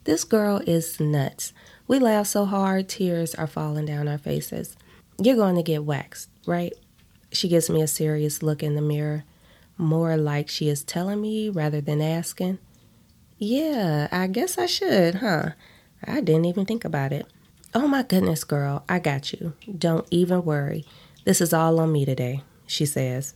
This 0.04 0.24
girl 0.24 0.62
is 0.66 1.00
nuts. 1.00 1.54
We 1.90 1.98
laugh 1.98 2.28
so 2.28 2.46
hard, 2.46 2.88
tears 2.88 3.34
are 3.34 3.48
falling 3.48 3.88
down 3.88 4.08
our 4.08 4.20
faces. 4.20 4.78
You're 5.20 5.36
going 5.36 5.56
to 5.56 5.64
get 5.64 5.84
waxed, 5.84 6.30
right? 6.46 6.72
She 7.32 7.48
gives 7.48 7.68
me 7.68 7.82
a 7.82 7.88
serious 7.88 8.44
look 8.44 8.62
in 8.62 8.76
the 8.76 8.82
mirror, 8.82 9.24
more 9.76 10.16
like 10.16 10.50
she 10.50 10.70
is 10.70 10.84
telling 10.84 11.20
me 11.20 11.50
rather 11.50 11.82
than 11.82 12.00
asking. 12.00 12.60
Yeah, 13.40 14.08
I 14.12 14.28
guess 14.28 14.60
I 14.60 14.68
should, 14.68 15.16
huh? 15.16 15.54
I 16.06 16.22
didn't 16.22 16.46
even 16.46 16.68
think 16.68 16.86
about 16.86 17.12
it. 17.12 17.26
Oh 17.74 17.88
my 17.88 18.04
goodness, 18.04 18.44
girl, 18.44 18.84
I 18.88 19.00
got 19.00 19.34
you. 19.34 19.54
Don't 19.76 20.06
even 20.12 20.46
worry. 20.46 20.86
This 21.26 21.42
is 21.42 21.54
all 21.54 21.80
on 21.80 21.92
me 21.92 22.06
today, 22.06 22.44
she 22.68 22.86
says. 22.86 23.34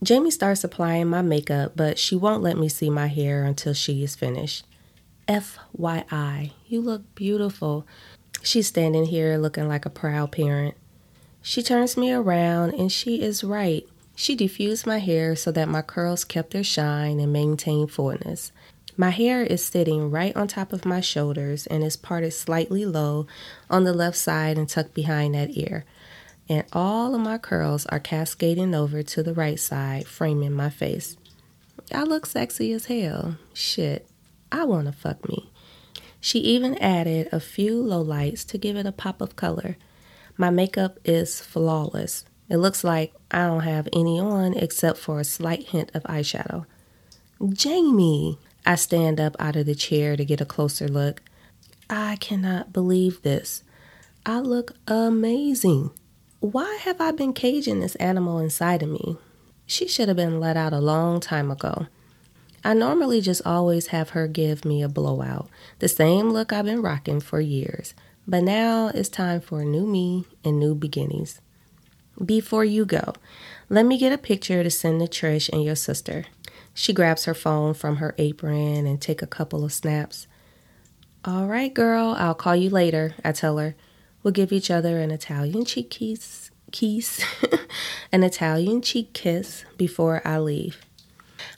Jamie 0.00 0.30
starts 0.30 0.62
applying 0.62 1.08
my 1.08 1.22
makeup, 1.22 1.72
but 1.74 1.98
she 1.98 2.14
won't 2.14 2.42
let 2.42 2.56
me 2.56 2.68
see 2.68 2.88
my 2.88 3.08
hair 3.08 3.42
until 3.42 3.74
she 3.74 4.04
is 4.04 4.14
finished. 4.14 4.64
FYI, 5.28 6.52
you 6.66 6.80
look 6.80 7.14
beautiful. 7.14 7.86
She's 8.42 8.66
standing 8.66 9.06
here 9.06 9.38
looking 9.38 9.68
like 9.68 9.86
a 9.86 9.90
proud 9.90 10.32
parent. 10.32 10.74
She 11.40 11.62
turns 11.62 11.96
me 11.96 12.12
around 12.12 12.74
and 12.74 12.90
she 12.90 13.22
is 13.22 13.44
right. 13.44 13.86
She 14.16 14.34
diffused 14.34 14.86
my 14.86 14.98
hair 14.98 15.34
so 15.34 15.50
that 15.52 15.68
my 15.68 15.82
curls 15.82 16.24
kept 16.24 16.52
their 16.52 16.64
shine 16.64 17.20
and 17.20 17.32
maintained 17.32 17.90
fullness. 17.90 18.52
My 18.96 19.10
hair 19.10 19.42
is 19.42 19.64
sitting 19.64 20.10
right 20.10 20.34
on 20.36 20.46
top 20.46 20.72
of 20.72 20.84
my 20.84 21.00
shoulders 21.00 21.66
and 21.66 21.82
is 21.82 21.96
parted 21.96 22.32
slightly 22.32 22.86
low 22.86 23.26
on 23.68 23.84
the 23.84 23.92
left 23.92 24.16
side 24.16 24.56
and 24.56 24.68
tucked 24.68 24.94
behind 24.94 25.34
that 25.34 25.56
ear. 25.56 25.84
And 26.48 26.64
all 26.72 27.14
of 27.14 27.20
my 27.20 27.38
curls 27.38 27.86
are 27.86 27.98
cascading 27.98 28.74
over 28.74 29.02
to 29.02 29.22
the 29.22 29.34
right 29.34 29.58
side, 29.58 30.06
framing 30.06 30.52
my 30.52 30.70
face. 30.70 31.16
I 31.92 32.04
look 32.04 32.26
sexy 32.26 32.72
as 32.72 32.86
hell. 32.86 33.36
Shit, 33.52 34.06
I 34.54 34.62
want 34.62 34.86
to 34.86 34.92
fuck 34.92 35.28
me. 35.28 35.50
She 36.20 36.38
even 36.38 36.78
added 36.78 37.28
a 37.32 37.40
few 37.40 37.82
lowlights 37.82 38.46
to 38.46 38.56
give 38.56 38.76
it 38.76 38.86
a 38.86 38.92
pop 38.92 39.20
of 39.20 39.34
color. 39.34 39.76
My 40.36 40.48
makeup 40.50 41.00
is 41.04 41.40
flawless. 41.40 42.24
It 42.48 42.58
looks 42.58 42.84
like 42.84 43.12
I 43.32 43.48
don't 43.48 43.64
have 43.64 43.88
any 43.92 44.20
on 44.20 44.54
except 44.54 44.98
for 44.98 45.18
a 45.18 45.24
slight 45.24 45.70
hint 45.70 45.90
of 45.92 46.04
eyeshadow. 46.04 46.66
Jamie! 47.52 48.38
I 48.64 48.76
stand 48.76 49.18
up 49.18 49.34
out 49.40 49.56
of 49.56 49.66
the 49.66 49.74
chair 49.74 50.16
to 50.16 50.24
get 50.24 50.40
a 50.40 50.46
closer 50.46 50.86
look. 50.86 51.20
I 51.90 52.14
cannot 52.20 52.72
believe 52.72 53.22
this. 53.22 53.64
I 54.24 54.38
look 54.38 54.76
amazing. 54.86 55.90
Why 56.38 56.78
have 56.82 57.00
I 57.00 57.10
been 57.10 57.32
caging 57.32 57.80
this 57.80 57.96
animal 57.96 58.38
inside 58.38 58.84
of 58.84 58.88
me? 58.88 59.16
She 59.66 59.88
should 59.88 60.06
have 60.06 60.16
been 60.16 60.38
let 60.38 60.56
out 60.56 60.72
a 60.72 60.78
long 60.78 61.18
time 61.18 61.50
ago. 61.50 61.88
I 62.64 62.72
normally 62.72 63.20
just 63.20 63.42
always 63.44 63.88
have 63.88 64.10
her 64.10 64.26
give 64.26 64.64
me 64.64 64.82
a 64.82 64.88
blowout, 64.88 65.50
the 65.80 65.88
same 65.88 66.30
look 66.30 66.50
I've 66.50 66.64
been 66.64 66.80
rocking 66.80 67.20
for 67.20 67.38
years. 67.40 67.94
But 68.26 68.42
now 68.42 68.88
it's 68.88 69.10
time 69.10 69.42
for 69.42 69.60
a 69.60 69.66
new 69.66 69.86
me 69.86 70.24
and 70.42 70.58
new 70.58 70.74
beginnings. 70.74 71.42
Before 72.24 72.64
you 72.64 72.86
go, 72.86 73.12
let 73.68 73.84
me 73.84 73.98
get 73.98 74.12
a 74.12 74.18
picture 74.18 74.62
to 74.62 74.70
send 74.70 75.00
to 75.00 75.06
Trish 75.06 75.50
and 75.52 75.62
your 75.62 75.74
sister. 75.74 76.24
She 76.72 76.94
grabs 76.94 77.26
her 77.26 77.34
phone 77.34 77.74
from 77.74 77.96
her 77.96 78.14
apron 78.16 78.86
and 78.86 79.00
take 79.00 79.20
a 79.20 79.26
couple 79.26 79.62
of 79.62 79.72
snaps. 79.72 80.26
All 81.24 81.46
right, 81.46 81.72
girl, 81.72 82.16
I'll 82.18 82.34
call 82.34 82.56
you 82.56 82.70
later, 82.70 83.14
I 83.22 83.32
tell 83.32 83.58
her. 83.58 83.74
We'll 84.22 84.32
give 84.32 84.52
each 84.52 84.70
other 84.70 85.00
an 85.00 85.10
Italian 85.10 85.66
cheek 85.66 85.90
kiss, 85.90 86.50
kiss 86.72 87.22
an 88.12 88.22
Italian 88.22 88.80
cheek 88.80 89.12
kiss 89.12 89.66
before 89.76 90.22
I 90.26 90.38
leave. 90.38 90.83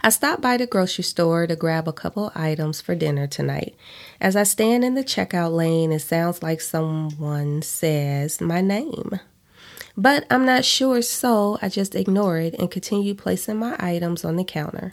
I 0.06 0.10
stopped 0.10 0.40
by 0.40 0.56
the 0.56 0.68
grocery 0.68 1.02
store 1.02 1.48
to 1.48 1.56
grab 1.56 1.88
a 1.88 1.92
couple 1.92 2.30
items 2.32 2.80
for 2.80 2.94
dinner 2.94 3.26
tonight. 3.26 3.74
As 4.20 4.36
I 4.36 4.44
stand 4.44 4.84
in 4.84 4.94
the 4.94 5.02
checkout 5.02 5.52
lane, 5.52 5.90
it 5.90 5.98
sounds 5.98 6.44
like 6.44 6.60
someone 6.60 7.60
says 7.62 8.40
my 8.40 8.60
name. 8.60 9.18
But 9.96 10.24
I'm 10.30 10.46
not 10.46 10.64
sure, 10.64 11.02
so 11.02 11.58
I 11.60 11.68
just 11.68 11.96
ignore 11.96 12.38
it 12.38 12.54
and 12.54 12.70
continue 12.70 13.16
placing 13.16 13.56
my 13.56 13.74
items 13.80 14.24
on 14.24 14.36
the 14.36 14.44
counter. 14.44 14.92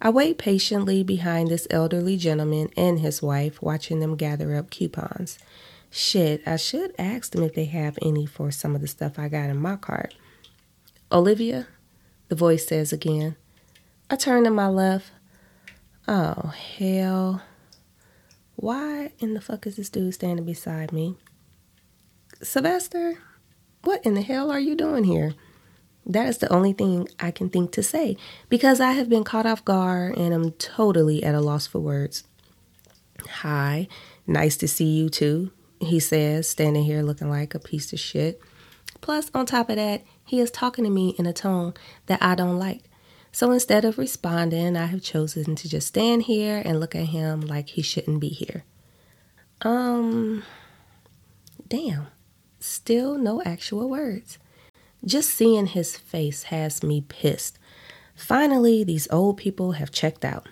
I 0.00 0.10
wait 0.10 0.38
patiently 0.38 1.02
behind 1.02 1.48
this 1.50 1.66
elderly 1.68 2.16
gentleman 2.16 2.68
and 2.76 3.00
his 3.00 3.20
wife, 3.20 3.60
watching 3.60 3.98
them 3.98 4.14
gather 4.14 4.54
up 4.54 4.70
coupons. 4.70 5.40
Shit, 5.90 6.40
I 6.46 6.54
should 6.54 6.94
ask 7.00 7.32
them 7.32 7.42
if 7.42 7.56
they 7.56 7.64
have 7.64 7.98
any 8.00 8.26
for 8.26 8.52
some 8.52 8.76
of 8.76 8.80
the 8.80 8.86
stuff 8.86 9.18
I 9.18 9.28
got 9.28 9.50
in 9.50 9.56
my 9.56 9.74
cart. 9.74 10.14
Olivia, 11.10 11.66
the 12.28 12.36
voice 12.36 12.68
says 12.68 12.92
again. 12.92 13.34
I 14.12 14.16
turn 14.16 14.44
to 14.44 14.50
my 14.50 14.68
left. 14.68 15.10
Oh, 16.06 16.52
hell. 16.76 17.40
Why 18.56 19.12
in 19.20 19.32
the 19.32 19.40
fuck 19.40 19.66
is 19.66 19.76
this 19.76 19.88
dude 19.88 20.12
standing 20.12 20.44
beside 20.44 20.92
me? 20.92 21.16
Sylvester, 22.42 23.20
what 23.84 24.04
in 24.04 24.12
the 24.12 24.20
hell 24.20 24.50
are 24.50 24.60
you 24.60 24.74
doing 24.74 25.04
here? 25.04 25.32
That 26.04 26.28
is 26.28 26.36
the 26.36 26.52
only 26.52 26.74
thing 26.74 27.08
I 27.18 27.30
can 27.30 27.48
think 27.48 27.72
to 27.72 27.82
say 27.82 28.18
because 28.50 28.80
I 28.80 28.92
have 28.92 29.08
been 29.08 29.24
caught 29.24 29.46
off 29.46 29.64
guard 29.64 30.18
and 30.18 30.34
I'm 30.34 30.52
totally 30.52 31.24
at 31.24 31.34
a 31.34 31.40
loss 31.40 31.66
for 31.66 31.78
words. 31.78 32.24
Hi, 33.26 33.88
nice 34.26 34.58
to 34.58 34.68
see 34.68 34.90
you 34.90 35.08
too, 35.08 35.52
he 35.80 35.98
says, 35.98 36.46
standing 36.46 36.84
here 36.84 37.00
looking 37.00 37.30
like 37.30 37.54
a 37.54 37.58
piece 37.58 37.94
of 37.94 37.98
shit. 37.98 38.42
Plus, 39.00 39.30
on 39.32 39.46
top 39.46 39.70
of 39.70 39.76
that, 39.76 40.02
he 40.26 40.38
is 40.38 40.50
talking 40.50 40.84
to 40.84 40.90
me 40.90 41.14
in 41.18 41.24
a 41.24 41.32
tone 41.32 41.72
that 42.08 42.22
I 42.22 42.34
don't 42.34 42.58
like. 42.58 42.82
So 43.32 43.50
instead 43.50 43.86
of 43.86 43.96
responding, 43.96 44.76
I 44.76 44.86
have 44.86 45.02
chosen 45.02 45.56
to 45.56 45.68
just 45.68 45.88
stand 45.88 46.24
here 46.24 46.60
and 46.64 46.78
look 46.78 46.94
at 46.94 47.06
him 47.06 47.40
like 47.40 47.70
he 47.70 47.82
shouldn't 47.82 48.20
be 48.20 48.28
here. 48.28 48.64
Um, 49.62 50.42
damn, 51.66 52.08
still 52.60 53.16
no 53.16 53.42
actual 53.42 53.88
words. 53.88 54.38
Just 55.04 55.30
seeing 55.30 55.66
his 55.66 55.96
face 55.96 56.44
has 56.44 56.82
me 56.82 57.00
pissed. 57.08 57.58
Finally, 58.14 58.84
these 58.84 59.08
old 59.10 59.38
people 59.38 59.72
have 59.72 59.90
checked 59.90 60.24
out. 60.24 60.48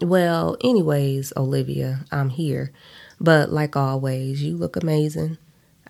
Well, 0.00 0.56
anyways, 0.64 1.32
Olivia, 1.36 2.04
I'm 2.10 2.30
here. 2.30 2.72
But 3.20 3.52
like 3.52 3.76
always, 3.76 4.42
you 4.42 4.56
look 4.56 4.76
amazing. 4.76 5.38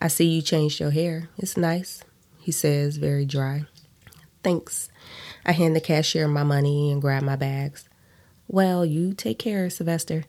I 0.00 0.09
see 0.09 0.27
you 0.27 0.43
changed 0.43 0.81
your 0.81 0.91
hair. 0.91 1.31
It's 1.39 1.57
nice, 1.57 2.05
he 2.39 2.53
says, 2.53 2.99
very 2.99 3.25
dry. 3.25 3.65
Thanks. 4.43 4.89
I 5.44 5.52
hand 5.52 5.76
the 5.76 5.80
cashier 5.80 6.28
my 6.28 6.44
money 6.44 6.90
and 6.90 7.00
grab 7.00 7.23
my 7.23 7.37
bags. 7.37 7.88
Well, 8.49 8.85
you 8.85 9.14
take 9.14 9.38
care, 9.38 9.70
Sylvester. 9.70 10.25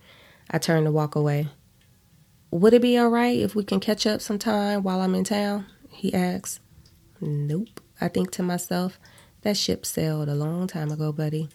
I 0.49 0.57
turn 0.57 0.83
to 0.85 0.91
walk 0.91 1.15
away. 1.15 1.47
Would 2.51 2.73
it 2.73 2.81
be 2.81 2.97
all 2.97 3.09
right 3.09 3.39
if 3.39 3.55
we 3.55 3.63
can 3.63 3.79
catch 3.79 4.05
up 4.05 4.21
sometime 4.21 4.83
while 4.83 5.01
I'm 5.01 5.15
in 5.15 5.23
town? 5.23 5.65
He 5.89 6.13
asks. 6.13 6.59
Nope, 7.21 7.79
I 8.01 8.07
think 8.09 8.31
to 8.31 8.43
myself. 8.43 8.99
That 9.41 9.57
ship 9.57 9.85
sailed 9.85 10.29
a 10.29 10.35
long 10.35 10.67
time 10.67 10.91
ago, 10.91 11.11
buddy. 11.11 11.49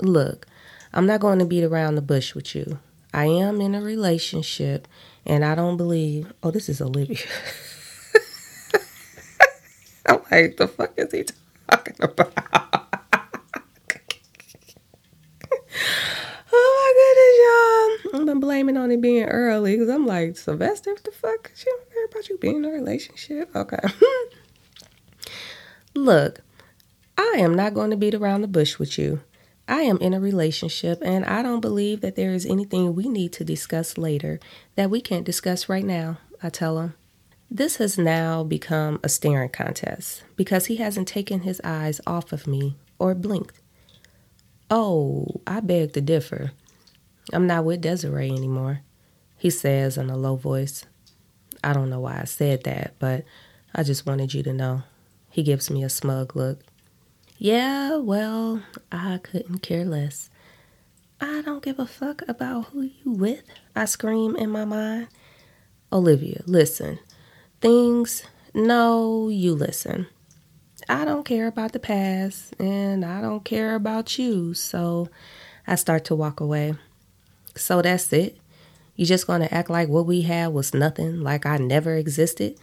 Look, 0.00 0.46
I'm 0.92 1.06
not 1.06 1.20
going 1.20 1.38
to 1.38 1.46
beat 1.46 1.64
around 1.64 1.94
the 1.94 2.02
bush 2.02 2.34
with 2.34 2.54
you. 2.54 2.78
I 3.14 3.26
am 3.26 3.60
in 3.60 3.74
a 3.74 3.80
relationship, 3.80 4.86
and 5.24 5.44
I 5.44 5.54
don't 5.54 5.76
believe. 5.78 6.32
Oh, 6.42 6.50
this 6.50 6.68
is 6.68 6.80
Olivia. 6.82 7.18
I'm 10.06 10.20
like, 10.30 10.56
the 10.56 10.68
fuck 10.68 10.92
is 10.96 11.12
he 11.12 11.24
talking 11.68 11.96
about? 12.00 12.32
Been 18.24 18.40
blaming 18.40 18.76
on 18.76 18.90
it 18.90 19.00
being 19.00 19.24
early 19.24 19.74
because 19.74 19.88
I'm 19.88 20.06
like, 20.06 20.36
Sylvester, 20.36 20.92
what 20.92 21.04
the 21.04 21.10
fuck? 21.10 21.52
She 21.54 21.66
don't 21.66 21.92
care 21.92 22.04
about 22.06 22.28
you 22.28 22.38
being 22.38 22.56
in 22.56 22.64
a 22.64 22.70
relationship. 22.70 23.54
Okay. 23.54 23.78
Look, 25.94 26.40
I 27.18 27.36
am 27.38 27.54
not 27.54 27.74
going 27.74 27.90
to 27.90 27.96
beat 27.96 28.14
around 28.14 28.42
the 28.42 28.48
bush 28.48 28.78
with 28.78 28.98
you. 28.98 29.20
I 29.68 29.82
am 29.82 29.98
in 29.98 30.14
a 30.14 30.20
relationship, 30.20 31.00
and 31.02 31.24
I 31.24 31.42
don't 31.42 31.60
believe 31.60 32.00
that 32.00 32.14
there 32.14 32.32
is 32.32 32.46
anything 32.46 32.94
we 32.94 33.08
need 33.08 33.32
to 33.34 33.44
discuss 33.44 33.98
later 33.98 34.38
that 34.76 34.90
we 34.90 35.00
can't 35.00 35.24
discuss 35.24 35.68
right 35.68 35.84
now, 35.84 36.18
I 36.42 36.50
tell 36.50 36.78
him. 36.78 36.94
This 37.50 37.76
has 37.76 37.96
now 37.96 38.44
become 38.44 39.00
a 39.02 39.08
staring 39.08 39.50
contest 39.50 40.22
because 40.36 40.66
he 40.66 40.76
hasn't 40.76 41.08
taken 41.08 41.40
his 41.40 41.60
eyes 41.64 42.00
off 42.06 42.32
of 42.32 42.46
me 42.46 42.76
or 42.98 43.14
blinked. 43.14 43.60
Oh, 44.70 45.40
I 45.46 45.60
beg 45.60 45.92
to 45.92 46.00
differ. 46.00 46.52
I'm 47.32 47.46
not 47.46 47.64
with 47.64 47.80
Desiree 47.80 48.30
anymore, 48.30 48.82
he 49.36 49.50
says 49.50 49.98
in 49.98 50.10
a 50.10 50.16
low 50.16 50.36
voice. 50.36 50.84
I 51.64 51.72
don't 51.72 51.90
know 51.90 52.00
why 52.00 52.20
I 52.20 52.24
said 52.24 52.64
that, 52.64 52.94
but 52.98 53.24
I 53.74 53.82
just 53.82 54.06
wanted 54.06 54.32
you 54.32 54.42
to 54.44 54.52
know. 54.52 54.82
He 55.30 55.42
gives 55.42 55.70
me 55.70 55.82
a 55.82 55.88
smug 55.88 56.36
look. 56.36 56.60
Yeah, 57.38 57.96
well, 57.96 58.62
I 58.90 59.18
couldn't 59.18 59.58
care 59.58 59.84
less. 59.84 60.30
I 61.20 61.42
don't 61.42 61.62
give 61.62 61.78
a 61.78 61.86
fuck 61.86 62.22
about 62.28 62.66
who 62.66 62.82
you 62.82 63.12
with, 63.12 63.42
I 63.74 63.86
scream 63.86 64.36
in 64.36 64.50
my 64.50 64.64
mind. 64.64 65.08
Olivia, 65.92 66.42
listen. 66.46 66.98
Things, 67.60 68.22
no, 68.54 69.28
you 69.28 69.54
listen. 69.54 70.06
I 70.88 71.04
don't 71.04 71.24
care 71.24 71.46
about 71.46 71.72
the 71.72 71.78
past, 71.78 72.54
and 72.60 73.04
I 73.04 73.20
don't 73.20 73.44
care 73.44 73.74
about 73.74 74.18
you, 74.18 74.54
so 74.54 75.08
I 75.66 75.74
start 75.74 76.04
to 76.06 76.14
walk 76.14 76.40
away. 76.40 76.74
So 77.56 77.82
that's 77.82 78.12
it. 78.12 78.38
You 78.94 79.06
just 79.06 79.26
gonna 79.26 79.48
act 79.50 79.68
like 79.68 79.88
what 79.88 80.06
we 80.06 80.22
had 80.22 80.48
was 80.48 80.72
nothing, 80.72 81.20
like 81.20 81.44
I 81.44 81.58
never 81.58 81.94
existed? 81.94 82.58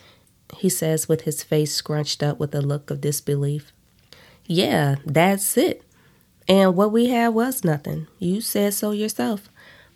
He 0.57 0.69
says 0.69 1.07
with 1.07 1.21
his 1.21 1.43
face 1.43 1.73
scrunched 1.73 2.23
up 2.23 2.39
with 2.39 2.53
a 2.55 2.61
look 2.61 2.89
of 2.89 3.01
disbelief. 3.01 3.71
Yeah, 4.45 4.95
that's 5.05 5.57
it. 5.57 5.83
And 6.47 6.75
what 6.75 6.91
we 6.91 7.07
had 7.07 7.29
was 7.29 7.63
nothing. 7.63 8.07
You 8.19 8.41
said 8.41 8.73
so 8.73 8.91
yourself. 8.91 9.49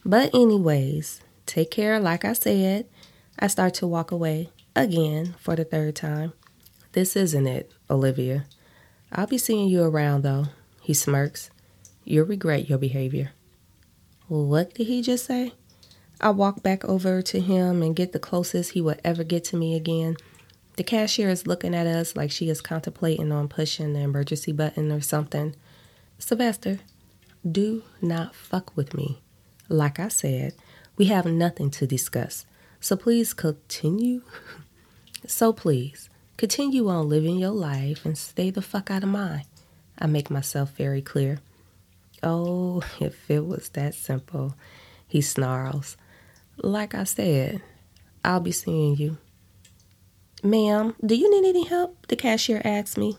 But, 0.06 0.34
anyways, 0.34 1.22
take 1.46 1.72
care, 1.72 2.00
like 2.00 2.24
I 2.24 2.34
said. 2.34 2.86
I 3.38 3.48
start 3.48 3.74
to 3.76 3.88
walk 3.88 4.12
away 4.12 4.50
again 4.76 5.36
for 5.38 5.56
the 5.56 5.66
third 5.66 5.96
time. 5.96 6.34
This 6.94 7.16
isn't 7.16 7.46
it, 7.46 7.72
Olivia. 7.90 8.46
I'll 9.12 9.28
be 9.28 9.38
seeing 9.38 9.68
you 9.68 9.84
around, 9.84 10.24
though. 10.24 10.46
He 10.82 10.94
smirks. 10.94 11.50
You'll 12.06 12.26
regret 12.26 12.70
your 12.70 12.78
behavior. 12.78 13.34
What 14.28 14.74
did 14.74 14.88
he 14.88 15.02
just 15.02 15.26
say? 15.26 15.54
I 16.20 16.32
walk 16.32 16.62
back 16.62 16.84
over 16.84 17.22
to 17.22 17.40
him 17.40 17.82
and 17.82 17.96
get 17.96 18.12
the 18.12 18.20
closest 18.20 18.72
he 18.72 18.82
would 18.82 19.00
ever 19.04 19.24
get 19.24 19.46
to 19.46 19.56
me 19.56 19.76
again. 19.76 20.18
The 20.76 20.84
cashier 20.84 21.30
is 21.30 21.48
looking 21.48 21.74
at 21.74 21.88
us 21.88 22.16
like 22.16 22.32
she 22.32 22.50
is 22.50 22.60
contemplating 22.60 23.32
on 23.32 23.48
pushing 23.48 23.94
the 23.94 24.02
emergency 24.02 24.52
button 24.52 24.92
or 24.92 25.00
something. 25.00 25.56
Sylvester, 26.20 26.80
do 27.50 27.84
not 28.02 28.36
fuck 28.36 28.76
with 28.76 28.94
me. 28.94 29.22
Like 29.70 30.00
I 30.00 30.10
said, 30.10 30.56
we 30.98 31.06
have 31.06 31.26
nothing 31.26 31.72
to 31.72 31.88
discuss. 31.88 32.46
So 32.82 32.98
please 32.98 33.34
continue. 33.34 34.24
so 35.26 35.54
please, 35.54 36.10
continue 36.36 36.90
on 36.90 37.08
living 37.08 37.38
your 37.38 37.52
life 37.52 38.06
and 38.06 38.18
stay 38.18 38.50
the 38.50 38.62
fuck 38.62 38.92
out 38.92 39.04
of 39.04 39.10
mine. 39.10 39.46
I 39.98 40.08
make 40.08 40.30
myself 40.30 40.72
very 40.72 41.02
clear. 41.02 41.40
Oh, 42.24 42.82
if 43.00 43.30
it 43.30 43.46
was 43.46 43.70
that 43.70 43.94
simple, 43.94 44.56
he 45.08 45.22
snarls. 45.22 45.98
Like 46.58 46.96
I 46.96 47.04
said, 47.04 47.62
I'll 48.24 48.40
be 48.40 48.52
seeing 48.52 48.98
you. 48.98 49.18
Ma'am, 50.44 50.96
do 51.06 51.16
you 51.16 51.30
need 51.30 51.48
any 51.48 51.66
help? 51.66 52.08
The 52.08 52.16
cashier 52.16 52.62
asks 52.64 52.98
me. 52.98 53.18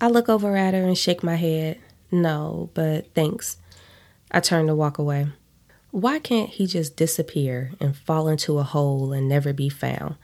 I 0.00 0.08
look 0.08 0.28
over 0.28 0.56
at 0.56 0.74
her 0.74 0.82
and 0.82 0.96
shake 0.96 1.22
my 1.22 1.36
head. 1.36 1.78
No, 2.10 2.70
but 2.74 3.14
thanks. 3.14 3.58
I 4.30 4.40
turn 4.40 4.66
to 4.66 4.74
walk 4.74 4.98
away. 4.98 5.28
Why 5.90 6.18
can't 6.20 6.50
he 6.50 6.66
just 6.66 6.96
disappear 6.96 7.72
and 7.80 7.96
fall 7.96 8.28
into 8.28 8.58
a 8.58 8.62
hole 8.62 9.12
and 9.12 9.28
never 9.28 9.52
be 9.52 9.68
found? 9.68 10.16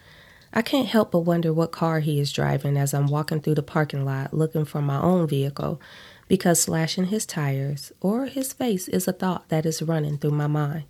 I 0.53 0.63
can't 0.63 0.89
help 0.89 1.11
but 1.11 1.21
wonder 1.21 1.53
what 1.53 1.73
car 1.73 2.01
he 2.01 2.21
is 2.21 2.33
driving 2.33 2.77
as 2.77 2.95
I'm 2.95 3.09
walking 3.09 3.41
through 3.41 3.57
the 3.57 3.63
parking 3.63 4.05
lot 4.05 4.33
looking 4.33 4.65
for 4.65 4.81
my 4.81 5.01
own 5.01 5.27
vehicle 5.27 5.81
because 6.29 6.61
slashing 6.61 7.07
his 7.07 7.27
tires 7.27 7.93
or 8.01 8.27
his 8.27 8.53
face 8.53 8.89
is 8.89 9.07
a 9.07 9.13
thought 9.13 9.49
that 9.49 9.67
is 9.67 9.83
running 9.83 10.19
through 10.19 10.33
my 10.33 10.47
mind. 10.47 10.85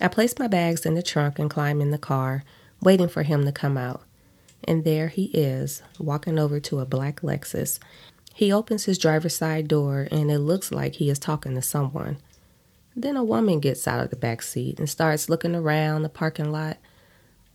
I 0.00 0.08
place 0.08 0.38
my 0.38 0.46
bags 0.46 0.84
in 0.84 0.94
the 0.94 1.02
trunk 1.02 1.38
and 1.38 1.50
climb 1.50 1.80
in 1.80 1.90
the 1.90 1.98
car, 1.98 2.44
waiting 2.82 3.08
for 3.08 3.22
him 3.22 3.44
to 3.44 3.52
come 3.52 3.76
out. 3.76 4.02
And 4.64 4.84
there 4.84 5.08
he 5.08 5.26
is, 5.26 5.82
walking 5.98 6.38
over 6.38 6.60
to 6.60 6.80
a 6.80 6.86
black 6.86 7.22
Lexus. 7.22 7.78
He 8.34 8.52
opens 8.52 8.84
his 8.84 8.98
driver's 8.98 9.34
side 9.34 9.68
door 9.68 10.06
and 10.10 10.30
it 10.30 10.40
looks 10.40 10.70
like 10.70 10.96
he 10.96 11.08
is 11.08 11.18
talking 11.18 11.54
to 11.54 11.62
someone. 11.62 12.18
Then 12.94 13.16
a 13.16 13.24
woman 13.24 13.60
gets 13.60 13.88
out 13.88 14.02
of 14.02 14.10
the 14.10 14.16
back 14.16 14.42
seat 14.42 14.78
and 14.78 14.88
starts 14.88 15.28
looking 15.28 15.54
around 15.54 16.02
the 16.02 16.08
parking 16.08 16.52
lot. 16.52 16.78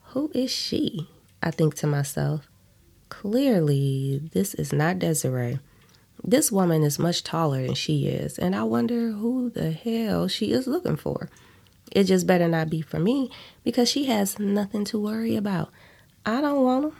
Who 0.09 0.31
is 0.33 0.51
she? 0.51 1.07
I 1.41 1.51
think 1.51 1.75
to 1.75 1.87
myself. 1.87 2.47
Clearly, 3.09 4.21
this 4.33 4.53
is 4.53 4.71
not 4.71 4.99
Desiree. 4.99 5.59
This 6.23 6.51
woman 6.51 6.83
is 6.83 6.99
much 6.99 7.23
taller 7.23 7.65
than 7.65 7.73
she 7.73 8.07
is, 8.07 8.37
and 8.37 8.55
I 8.55 8.63
wonder 8.63 9.11
who 9.11 9.49
the 9.49 9.71
hell 9.71 10.27
she 10.27 10.51
is 10.51 10.67
looking 10.67 10.95
for. 10.95 11.29
It 11.91 12.05
just 12.05 12.27
better 12.27 12.47
not 12.47 12.69
be 12.69 12.81
for 12.81 12.99
me 12.99 13.31
because 13.63 13.89
she 13.89 14.05
has 14.05 14.37
nothing 14.39 14.85
to 14.85 14.99
worry 14.99 15.35
about. 15.35 15.71
I 16.25 16.41
don't 16.41 16.63
want 16.63 16.83
them. 16.83 16.95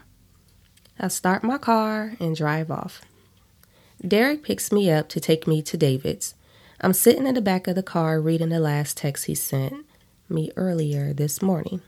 I 1.00 1.08
start 1.08 1.44
my 1.44 1.58
car 1.58 2.16
and 2.20 2.36
drive 2.36 2.72
off. 2.72 3.02
Derek 4.06 4.44
picks 4.44 4.72
me 4.72 4.92
up 4.92 5.08
to 5.10 5.20
take 5.20 5.48
me 5.48 5.62
to 5.62 5.78
David's. 5.78 6.34
I'm 6.82 6.94
sitting 6.94 7.28
in 7.28 7.36
the 7.36 7.42
back 7.42 7.68
of 7.68 7.76
the 7.76 7.84
car 7.84 8.20
reading 8.20 8.50
the 8.50 8.60
last 8.60 8.98
text 8.98 9.26
he 9.26 9.36
sent 9.36 9.86
me 10.28 10.52
earlier 10.56 11.14
this 11.14 11.42
morning. 11.42 11.82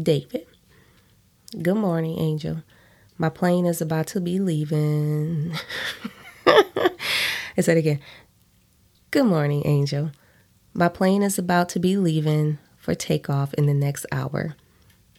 David. 0.00 0.46
Good 1.62 1.76
morning, 1.76 2.18
Angel. 2.18 2.62
My 3.18 3.28
plane 3.28 3.66
is 3.66 3.80
about 3.80 4.08
to 4.08 4.20
be 4.20 4.40
leaving. 4.40 5.52
I 6.46 7.60
said 7.60 7.76
again. 7.76 8.00
Good 9.10 9.24
morning, 9.24 9.62
Angel. 9.66 10.10
My 10.72 10.88
plane 10.88 11.22
is 11.22 11.38
about 11.38 11.68
to 11.70 11.80
be 11.80 11.96
leaving 11.96 12.58
for 12.76 12.94
takeoff 12.94 13.52
in 13.54 13.66
the 13.66 13.74
next 13.74 14.06
hour. 14.12 14.54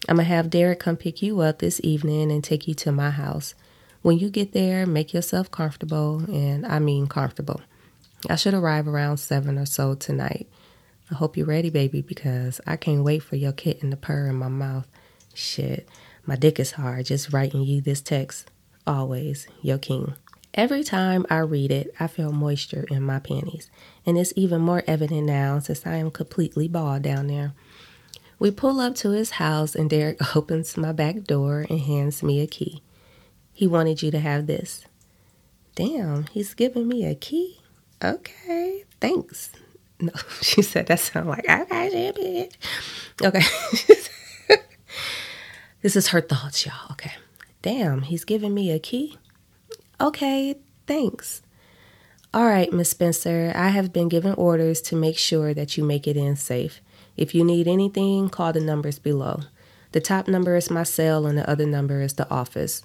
I'm 0.07 0.15
going 0.15 0.27
to 0.27 0.33
have 0.33 0.49
Derek 0.49 0.79
come 0.79 0.97
pick 0.97 1.21
you 1.21 1.41
up 1.41 1.59
this 1.59 1.79
evening 1.83 2.31
and 2.31 2.43
take 2.43 2.67
you 2.67 2.73
to 2.75 2.91
my 2.91 3.11
house. 3.11 3.53
When 4.01 4.17
you 4.17 4.29
get 4.29 4.53
there, 4.53 4.87
make 4.87 5.13
yourself 5.13 5.51
comfortable, 5.51 6.23
and 6.27 6.65
I 6.65 6.79
mean 6.79 7.07
comfortable. 7.07 7.61
I 8.29 8.35
should 8.35 8.53
arrive 8.53 8.87
around 8.87 9.17
7 9.17 9.57
or 9.57 9.65
so 9.65 9.93
tonight. 9.93 10.49
I 11.11 11.15
hope 11.15 11.37
you're 11.37 11.45
ready, 11.45 11.69
baby, 11.69 12.01
because 12.01 12.61
I 12.65 12.77
can't 12.77 13.03
wait 13.03 13.21
for 13.21 13.35
your 13.35 13.51
kitten 13.51 13.91
to 13.91 13.97
purr 13.97 14.27
in 14.27 14.35
my 14.35 14.47
mouth. 14.47 14.87
Shit, 15.33 15.87
my 16.25 16.35
dick 16.35 16.59
is 16.59 16.71
hard 16.71 17.05
just 17.05 17.31
writing 17.31 17.61
you 17.61 17.81
this 17.81 18.01
text. 18.01 18.49
Always, 18.87 19.47
your 19.61 19.77
king. 19.77 20.15
Every 20.53 20.83
time 20.83 21.25
I 21.29 21.37
read 21.39 21.71
it, 21.71 21.93
I 21.97 22.07
feel 22.07 22.33
moisture 22.33 22.85
in 22.91 23.03
my 23.03 23.19
panties, 23.19 23.69
and 24.05 24.17
it's 24.17 24.33
even 24.35 24.59
more 24.59 24.83
evident 24.85 25.23
now 25.25 25.59
since 25.59 25.85
I 25.87 25.95
am 25.95 26.11
completely 26.11 26.67
bald 26.67 27.03
down 27.03 27.27
there. 27.27 27.53
We 28.37 28.51
pull 28.51 28.81
up 28.81 28.95
to 28.95 29.11
his 29.11 29.31
house, 29.31 29.75
and 29.75 29.89
Derek 29.89 30.35
opens 30.35 30.75
my 30.75 30.91
back 30.91 31.23
door 31.23 31.65
and 31.69 31.79
hands 31.79 32.21
me 32.21 32.41
a 32.41 32.47
key. 32.47 32.81
He 33.53 33.65
wanted 33.65 34.01
you 34.01 34.11
to 34.11 34.19
have 34.19 34.47
this. 34.47 34.83
Damn, 35.75 36.25
he's 36.27 36.53
giving 36.53 36.85
me 36.87 37.05
a 37.05 37.15
key? 37.15 37.59
Okay, 38.03 38.83
thanks. 38.99 39.51
No, 40.03 40.13
she 40.41 40.63
said 40.63 40.87
that 40.87 40.99
sounded 40.99 41.29
like, 41.29 41.47
okay, 41.47 42.11
bitch. 42.17 42.55
Okay. 43.23 43.45
this 45.83 45.95
is 45.95 46.07
her 46.07 46.21
thoughts, 46.21 46.65
y'all. 46.65 46.91
Okay. 46.93 47.11
Damn, 47.61 48.01
he's 48.01 48.25
giving 48.25 48.55
me 48.55 48.71
a 48.71 48.79
key? 48.79 49.19
Okay, 50.01 50.55
thanks. 50.87 51.43
All 52.33 52.47
right, 52.47 52.73
Miss 52.73 52.89
Spencer, 52.89 53.51
I 53.53 53.69
have 53.69 53.93
been 53.93 54.09
given 54.09 54.33
orders 54.33 54.81
to 54.83 54.95
make 54.95 55.15
sure 55.15 55.53
that 55.53 55.77
you 55.77 55.83
make 55.83 56.07
it 56.07 56.17
in 56.17 56.35
safe. 56.35 56.81
If 57.17 57.35
you 57.35 57.43
need 57.43 57.67
anything, 57.67 58.27
call 58.29 58.51
the 58.51 58.61
numbers 58.61 58.97
below. 58.97 59.41
The 59.91 60.01
top 60.01 60.27
number 60.27 60.55
is 60.55 60.71
my 60.71 60.81
cell 60.81 61.27
and 61.27 61.37
the 61.37 61.47
other 61.47 61.67
number 61.67 62.01
is 62.01 62.13
the 62.13 62.27
office. 62.31 62.83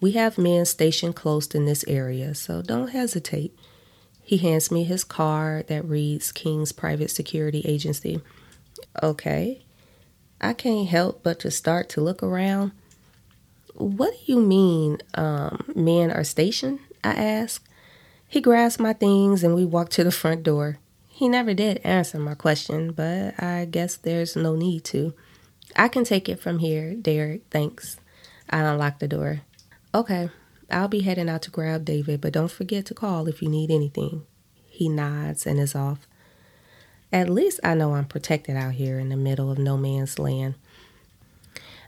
We 0.00 0.12
have 0.12 0.38
men 0.38 0.64
stationed 0.64 1.14
close 1.14 1.46
in 1.54 1.66
this 1.66 1.84
area, 1.86 2.34
so 2.34 2.62
don't 2.62 2.88
hesitate. 2.88 3.56
He 4.20 4.38
hands 4.38 4.72
me 4.72 4.82
his 4.82 5.04
card 5.04 5.68
that 5.68 5.84
reads 5.84 6.32
King's 6.32 6.72
Private 6.72 7.12
Security 7.12 7.60
Agency. 7.64 8.22
Okay. 9.00 9.62
I 10.40 10.54
can't 10.54 10.88
help 10.88 11.22
but 11.22 11.38
to 11.40 11.50
start 11.52 11.88
to 11.90 12.00
look 12.00 12.24
around. 12.24 12.72
What 13.80 14.12
do 14.12 14.32
you 14.32 14.40
mean, 14.40 14.98
um, 15.14 15.64
men 15.74 16.10
are 16.10 16.22
stationed? 16.22 16.80
I 17.02 17.14
asked. 17.14 17.66
He 18.28 18.42
grabs 18.42 18.78
my 18.78 18.92
things 18.92 19.42
and 19.42 19.54
we 19.54 19.64
walk 19.64 19.88
to 19.90 20.04
the 20.04 20.12
front 20.12 20.42
door. 20.42 20.76
He 21.08 21.30
never 21.30 21.54
did 21.54 21.80
answer 21.82 22.18
my 22.18 22.34
question, 22.34 22.92
but 22.92 23.42
I 23.42 23.64
guess 23.64 23.96
there's 23.96 24.36
no 24.36 24.54
need 24.54 24.84
to. 24.84 25.14
I 25.76 25.88
can 25.88 26.04
take 26.04 26.28
it 26.28 26.40
from 26.40 26.58
here, 26.58 26.94
Derek, 26.94 27.44
thanks. 27.50 27.98
I 28.50 28.60
unlock 28.60 28.98
the 28.98 29.08
door. 29.08 29.40
Okay, 29.94 30.28
I'll 30.70 30.88
be 30.88 31.00
heading 31.00 31.30
out 31.30 31.40
to 31.42 31.50
grab 31.50 31.86
David, 31.86 32.20
but 32.20 32.34
don't 32.34 32.50
forget 32.50 32.84
to 32.86 32.94
call 32.94 33.28
if 33.28 33.40
you 33.40 33.48
need 33.48 33.70
anything. 33.70 34.26
He 34.68 34.90
nods 34.90 35.46
and 35.46 35.58
is 35.58 35.74
off. 35.74 36.06
At 37.12 37.30
least 37.30 37.60
I 37.64 37.72
know 37.72 37.94
I'm 37.94 38.04
protected 38.04 38.56
out 38.56 38.74
here 38.74 38.98
in 38.98 39.08
the 39.08 39.16
middle 39.16 39.50
of 39.50 39.58
no 39.58 39.78
man's 39.78 40.18
land. 40.18 40.56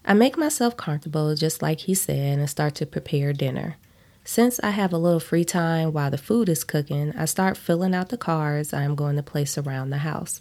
I 0.04 0.14
make 0.14 0.36
myself 0.36 0.76
comfortable, 0.76 1.34
just 1.36 1.62
like 1.62 1.80
he 1.80 1.94
said, 1.94 2.38
and 2.38 2.50
start 2.50 2.74
to 2.76 2.86
prepare 2.86 3.32
dinner. 3.32 3.76
Since 4.24 4.60
I 4.60 4.70
have 4.70 4.92
a 4.92 4.98
little 4.98 5.20
free 5.20 5.44
time 5.44 5.92
while 5.92 6.10
the 6.10 6.18
food 6.18 6.48
is 6.48 6.64
cooking, 6.64 7.12
I 7.16 7.24
start 7.24 7.56
filling 7.56 7.94
out 7.94 8.08
the 8.08 8.16
cards 8.16 8.72
I 8.72 8.82
am 8.82 8.94
going 8.94 9.16
to 9.16 9.22
place 9.22 9.56
around 9.56 9.90
the 9.90 9.98
house. 9.98 10.40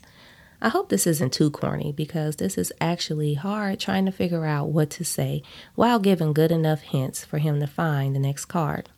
I 0.62 0.70
hope 0.70 0.90
this 0.90 1.08
isn't 1.08 1.34
too 1.34 1.50
corny 1.50 1.92
because 1.92 2.36
this 2.36 2.58
is 2.58 2.72
actually 2.80 3.34
hard 3.34 3.80
trying 3.80 4.06
to 4.06 4.12
figure 4.12 4.46
out 4.46 4.70
what 4.70 4.92
to 4.92 5.04
say 5.04 5.42
while 5.74 5.98
giving 5.98 6.34
good 6.34 6.52
enough 6.52 6.82
hints 6.82 7.26
for 7.26 7.40
him 7.40 7.60
to 7.60 7.68
find 7.68 8.16
the 8.16 8.20
next 8.20 8.46
card. 8.46 8.90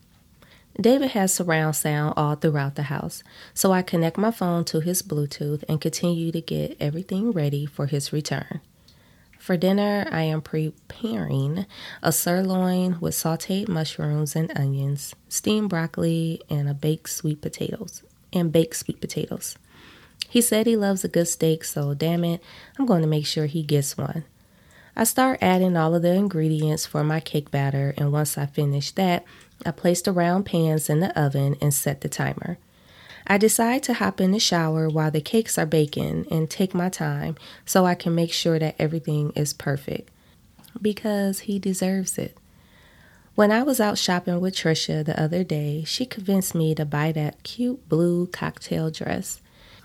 David 0.79 1.11
has 1.11 1.33
surround 1.33 1.75
sound 1.75 2.15
all 2.17 2.35
throughout 2.35 2.75
the 2.75 2.83
house, 2.83 3.23
so 3.53 3.71
I 3.71 3.81
connect 3.81 4.17
my 4.17 4.31
phone 4.31 4.65
to 4.65 4.81
his 4.81 5.01
Bluetooth 5.01 5.63
and 5.69 5.79
continue 5.79 6.31
to 6.31 6.41
get 6.41 6.75
everything 6.79 7.31
ready 7.31 7.65
for 7.65 7.85
his 7.85 8.11
return. 8.11 8.59
For 9.43 9.57
dinner, 9.57 10.07
I 10.09 10.21
am 10.21 10.41
preparing 10.41 11.65
a 12.01 12.13
sirloin 12.13 12.97
with 13.01 13.13
sauteed 13.13 13.67
mushrooms 13.67 14.37
and 14.37 14.49
onions, 14.57 15.15
steamed 15.27 15.69
broccoli, 15.69 16.39
and 16.49 16.69
a 16.69 16.73
baked 16.73 17.09
sweet 17.09 17.41
potatoes. 17.41 18.03
And 18.31 18.53
baked 18.53 18.77
sweet 18.77 19.01
potatoes. 19.01 19.57
He 20.29 20.39
said 20.39 20.65
he 20.65 20.77
loves 20.77 21.03
a 21.03 21.09
good 21.09 21.27
steak, 21.27 21.65
so 21.65 21.93
damn 21.93 22.23
it, 22.23 22.41
I'm 22.79 22.85
going 22.85 23.01
to 23.01 23.07
make 23.07 23.25
sure 23.25 23.47
he 23.47 23.63
gets 23.63 23.97
one. 23.97 24.23
I 24.95 25.03
start 25.03 25.39
adding 25.41 25.75
all 25.75 25.93
of 25.93 26.03
the 26.03 26.13
ingredients 26.13 26.85
for 26.85 27.03
my 27.03 27.19
cake 27.19 27.51
batter, 27.51 27.93
and 27.97 28.13
once 28.13 28.37
I 28.37 28.45
finish 28.45 28.91
that, 28.91 29.25
I 29.65 29.71
place 29.71 30.01
the 30.01 30.13
round 30.13 30.45
pans 30.45 30.89
in 30.89 31.01
the 31.01 31.19
oven 31.21 31.57
and 31.59 31.73
set 31.73 31.99
the 31.99 32.07
timer. 32.07 32.59
I 33.25 33.37
decide 33.37 33.83
to 33.83 33.93
hop 33.93 34.19
in 34.19 34.31
the 34.31 34.39
shower 34.39 34.89
while 34.89 35.11
the 35.11 35.21
cakes 35.21 35.57
are 35.57 35.65
baking 35.65 36.27
and 36.29 36.49
take 36.49 36.73
my 36.73 36.89
time 36.89 37.35
so 37.65 37.85
I 37.85 37.95
can 37.95 38.13
make 38.13 38.33
sure 38.33 38.59
that 38.59 38.75
everything 38.77 39.31
is 39.35 39.53
perfect 39.53 40.09
because 40.81 41.41
he 41.41 41.59
deserves 41.59 42.17
it. 42.17 42.37
When 43.35 43.51
I 43.51 43.63
was 43.63 43.79
out 43.79 43.97
shopping 43.97 44.39
with 44.41 44.55
Trisha 44.55 45.03
the 45.03 45.19
other 45.19 45.43
day, 45.43 45.83
she 45.85 46.05
convinced 46.05 46.53
me 46.53 46.75
to 46.75 46.85
buy 46.85 47.11
that 47.13 47.41
cute 47.43 47.87
blue 47.89 48.27
cocktail 48.27 48.91
dress. 48.91 49.41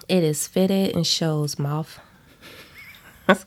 It 0.09 0.23
is 0.23 0.47
fitted 0.47 0.95
and 0.95 1.07
shows 1.07 1.59
mouth. 1.59 2.01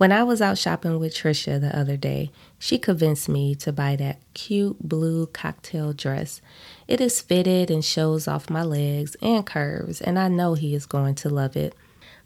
When 0.00 0.12
I 0.12 0.22
was 0.22 0.40
out 0.40 0.56
shopping 0.56 0.98
with 0.98 1.14
Trisha 1.14 1.60
the 1.60 1.78
other 1.78 1.98
day, 1.98 2.30
she 2.62 2.78
convinced 2.78 3.26
me 3.26 3.54
to 3.54 3.72
buy 3.72 3.96
that 3.96 4.18
cute 4.34 4.78
blue 4.86 5.26
cocktail 5.28 5.94
dress. 5.94 6.42
It 6.86 7.00
is 7.00 7.22
fitted 7.22 7.70
and 7.70 7.82
shows 7.82 8.28
off 8.28 8.50
my 8.50 8.62
legs 8.62 9.16
and 9.22 9.46
curves, 9.46 10.02
and 10.02 10.18
I 10.18 10.28
know 10.28 10.52
he 10.52 10.74
is 10.74 10.84
going 10.84 11.14
to 11.16 11.30
love 11.30 11.56
it. 11.56 11.74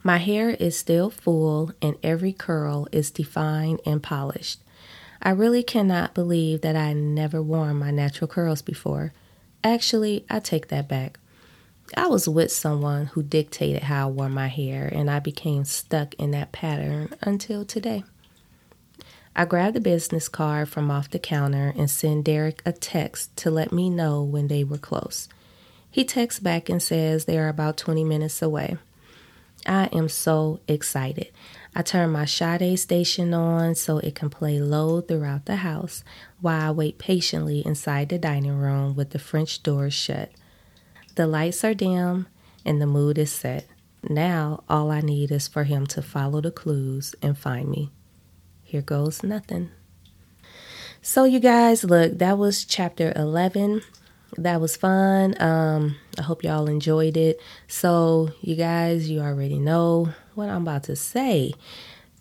My 0.02 0.18
hair 0.18 0.50
is 0.50 0.76
still 0.76 1.08
full, 1.08 1.70
and 1.80 1.96
every 2.02 2.32
curl 2.32 2.88
is 2.90 3.12
defined 3.12 3.80
and 3.86 4.02
polished. 4.02 4.60
I 5.22 5.30
really 5.30 5.62
cannot 5.62 6.14
believe 6.14 6.62
that 6.62 6.74
I 6.74 6.92
never 6.94 7.40
worn 7.40 7.76
my 7.76 7.92
natural 7.92 8.26
curls 8.26 8.60
before. 8.60 9.12
Actually, 9.62 10.26
I 10.28 10.40
take 10.40 10.66
that 10.68 10.88
back. 10.88 11.20
I 11.96 12.08
was 12.08 12.28
with 12.28 12.50
someone 12.50 13.06
who 13.06 13.22
dictated 13.22 13.84
how 13.84 14.08
I 14.08 14.10
wore 14.10 14.28
my 14.28 14.48
hair, 14.48 14.88
and 14.92 15.08
I 15.08 15.20
became 15.20 15.64
stuck 15.64 16.14
in 16.14 16.32
that 16.32 16.50
pattern 16.50 17.14
until 17.22 17.64
today. 17.64 18.02
I 19.36 19.44
grabbed 19.44 19.74
the 19.74 19.80
business 19.80 20.28
card 20.28 20.68
from 20.68 20.90
off 20.92 21.10
the 21.10 21.18
counter 21.18 21.74
and 21.76 21.90
sent 21.90 22.24
Derek 22.24 22.62
a 22.64 22.72
text 22.72 23.36
to 23.38 23.50
let 23.50 23.72
me 23.72 23.90
know 23.90 24.22
when 24.22 24.46
they 24.46 24.62
were 24.62 24.78
close. 24.78 25.28
He 25.90 26.04
texts 26.04 26.40
back 26.40 26.68
and 26.68 26.82
says 26.82 27.24
they 27.24 27.38
are 27.38 27.48
about 27.48 27.76
20 27.76 28.04
minutes 28.04 28.42
away. 28.42 28.76
I 29.66 29.86
am 29.86 30.08
so 30.08 30.60
excited. 30.68 31.32
I 31.74 31.82
turn 31.82 32.10
my 32.10 32.26
Sade 32.26 32.78
station 32.78 33.34
on 33.34 33.74
so 33.74 33.98
it 33.98 34.14
can 34.14 34.30
play 34.30 34.60
low 34.60 35.00
throughout 35.00 35.46
the 35.46 35.56
house 35.56 36.04
while 36.40 36.68
I 36.68 36.70
wait 36.70 36.98
patiently 36.98 37.64
inside 37.66 38.10
the 38.10 38.18
dining 38.18 38.56
room 38.56 38.94
with 38.94 39.10
the 39.10 39.18
French 39.18 39.62
doors 39.62 39.94
shut. 39.94 40.30
The 41.16 41.26
lights 41.26 41.64
are 41.64 41.74
dim 41.74 42.26
and 42.64 42.80
the 42.80 42.86
mood 42.86 43.18
is 43.18 43.32
set. 43.32 43.66
Now, 44.02 44.62
all 44.68 44.90
I 44.90 45.00
need 45.00 45.32
is 45.32 45.48
for 45.48 45.64
him 45.64 45.86
to 45.88 46.02
follow 46.02 46.40
the 46.40 46.50
clues 46.50 47.14
and 47.22 47.36
find 47.36 47.68
me. 47.68 47.90
Here 48.74 48.82
goes 48.82 49.22
nothing. 49.22 49.70
So, 51.00 51.22
you 51.22 51.38
guys, 51.38 51.84
look, 51.84 52.18
that 52.18 52.38
was 52.38 52.64
chapter 52.64 53.12
11 53.14 53.82
that 54.36 54.60
was 54.60 54.76
fun. 54.76 55.40
Um, 55.40 55.94
I 56.18 56.22
hope 56.22 56.42
y'all 56.42 56.66
enjoyed 56.66 57.16
it. 57.16 57.40
So, 57.68 58.32
you 58.40 58.56
guys, 58.56 59.08
you 59.08 59.20
already 59.20 59.60
know 59.60 60.08
what 60.34 60.48
I'm 60.48 60.62
about 60.62 60.82
to 60.90 60.96
say. 60.96 61.54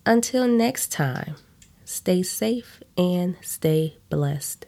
Until 0.06 0.48
next 0.48 0.92
time, 0.92 1.38
stay 1.86 2.22
safe 2.22 2.84
and 2.96 3.36
stay 3.42 3.98
blessed. 4.12 4.68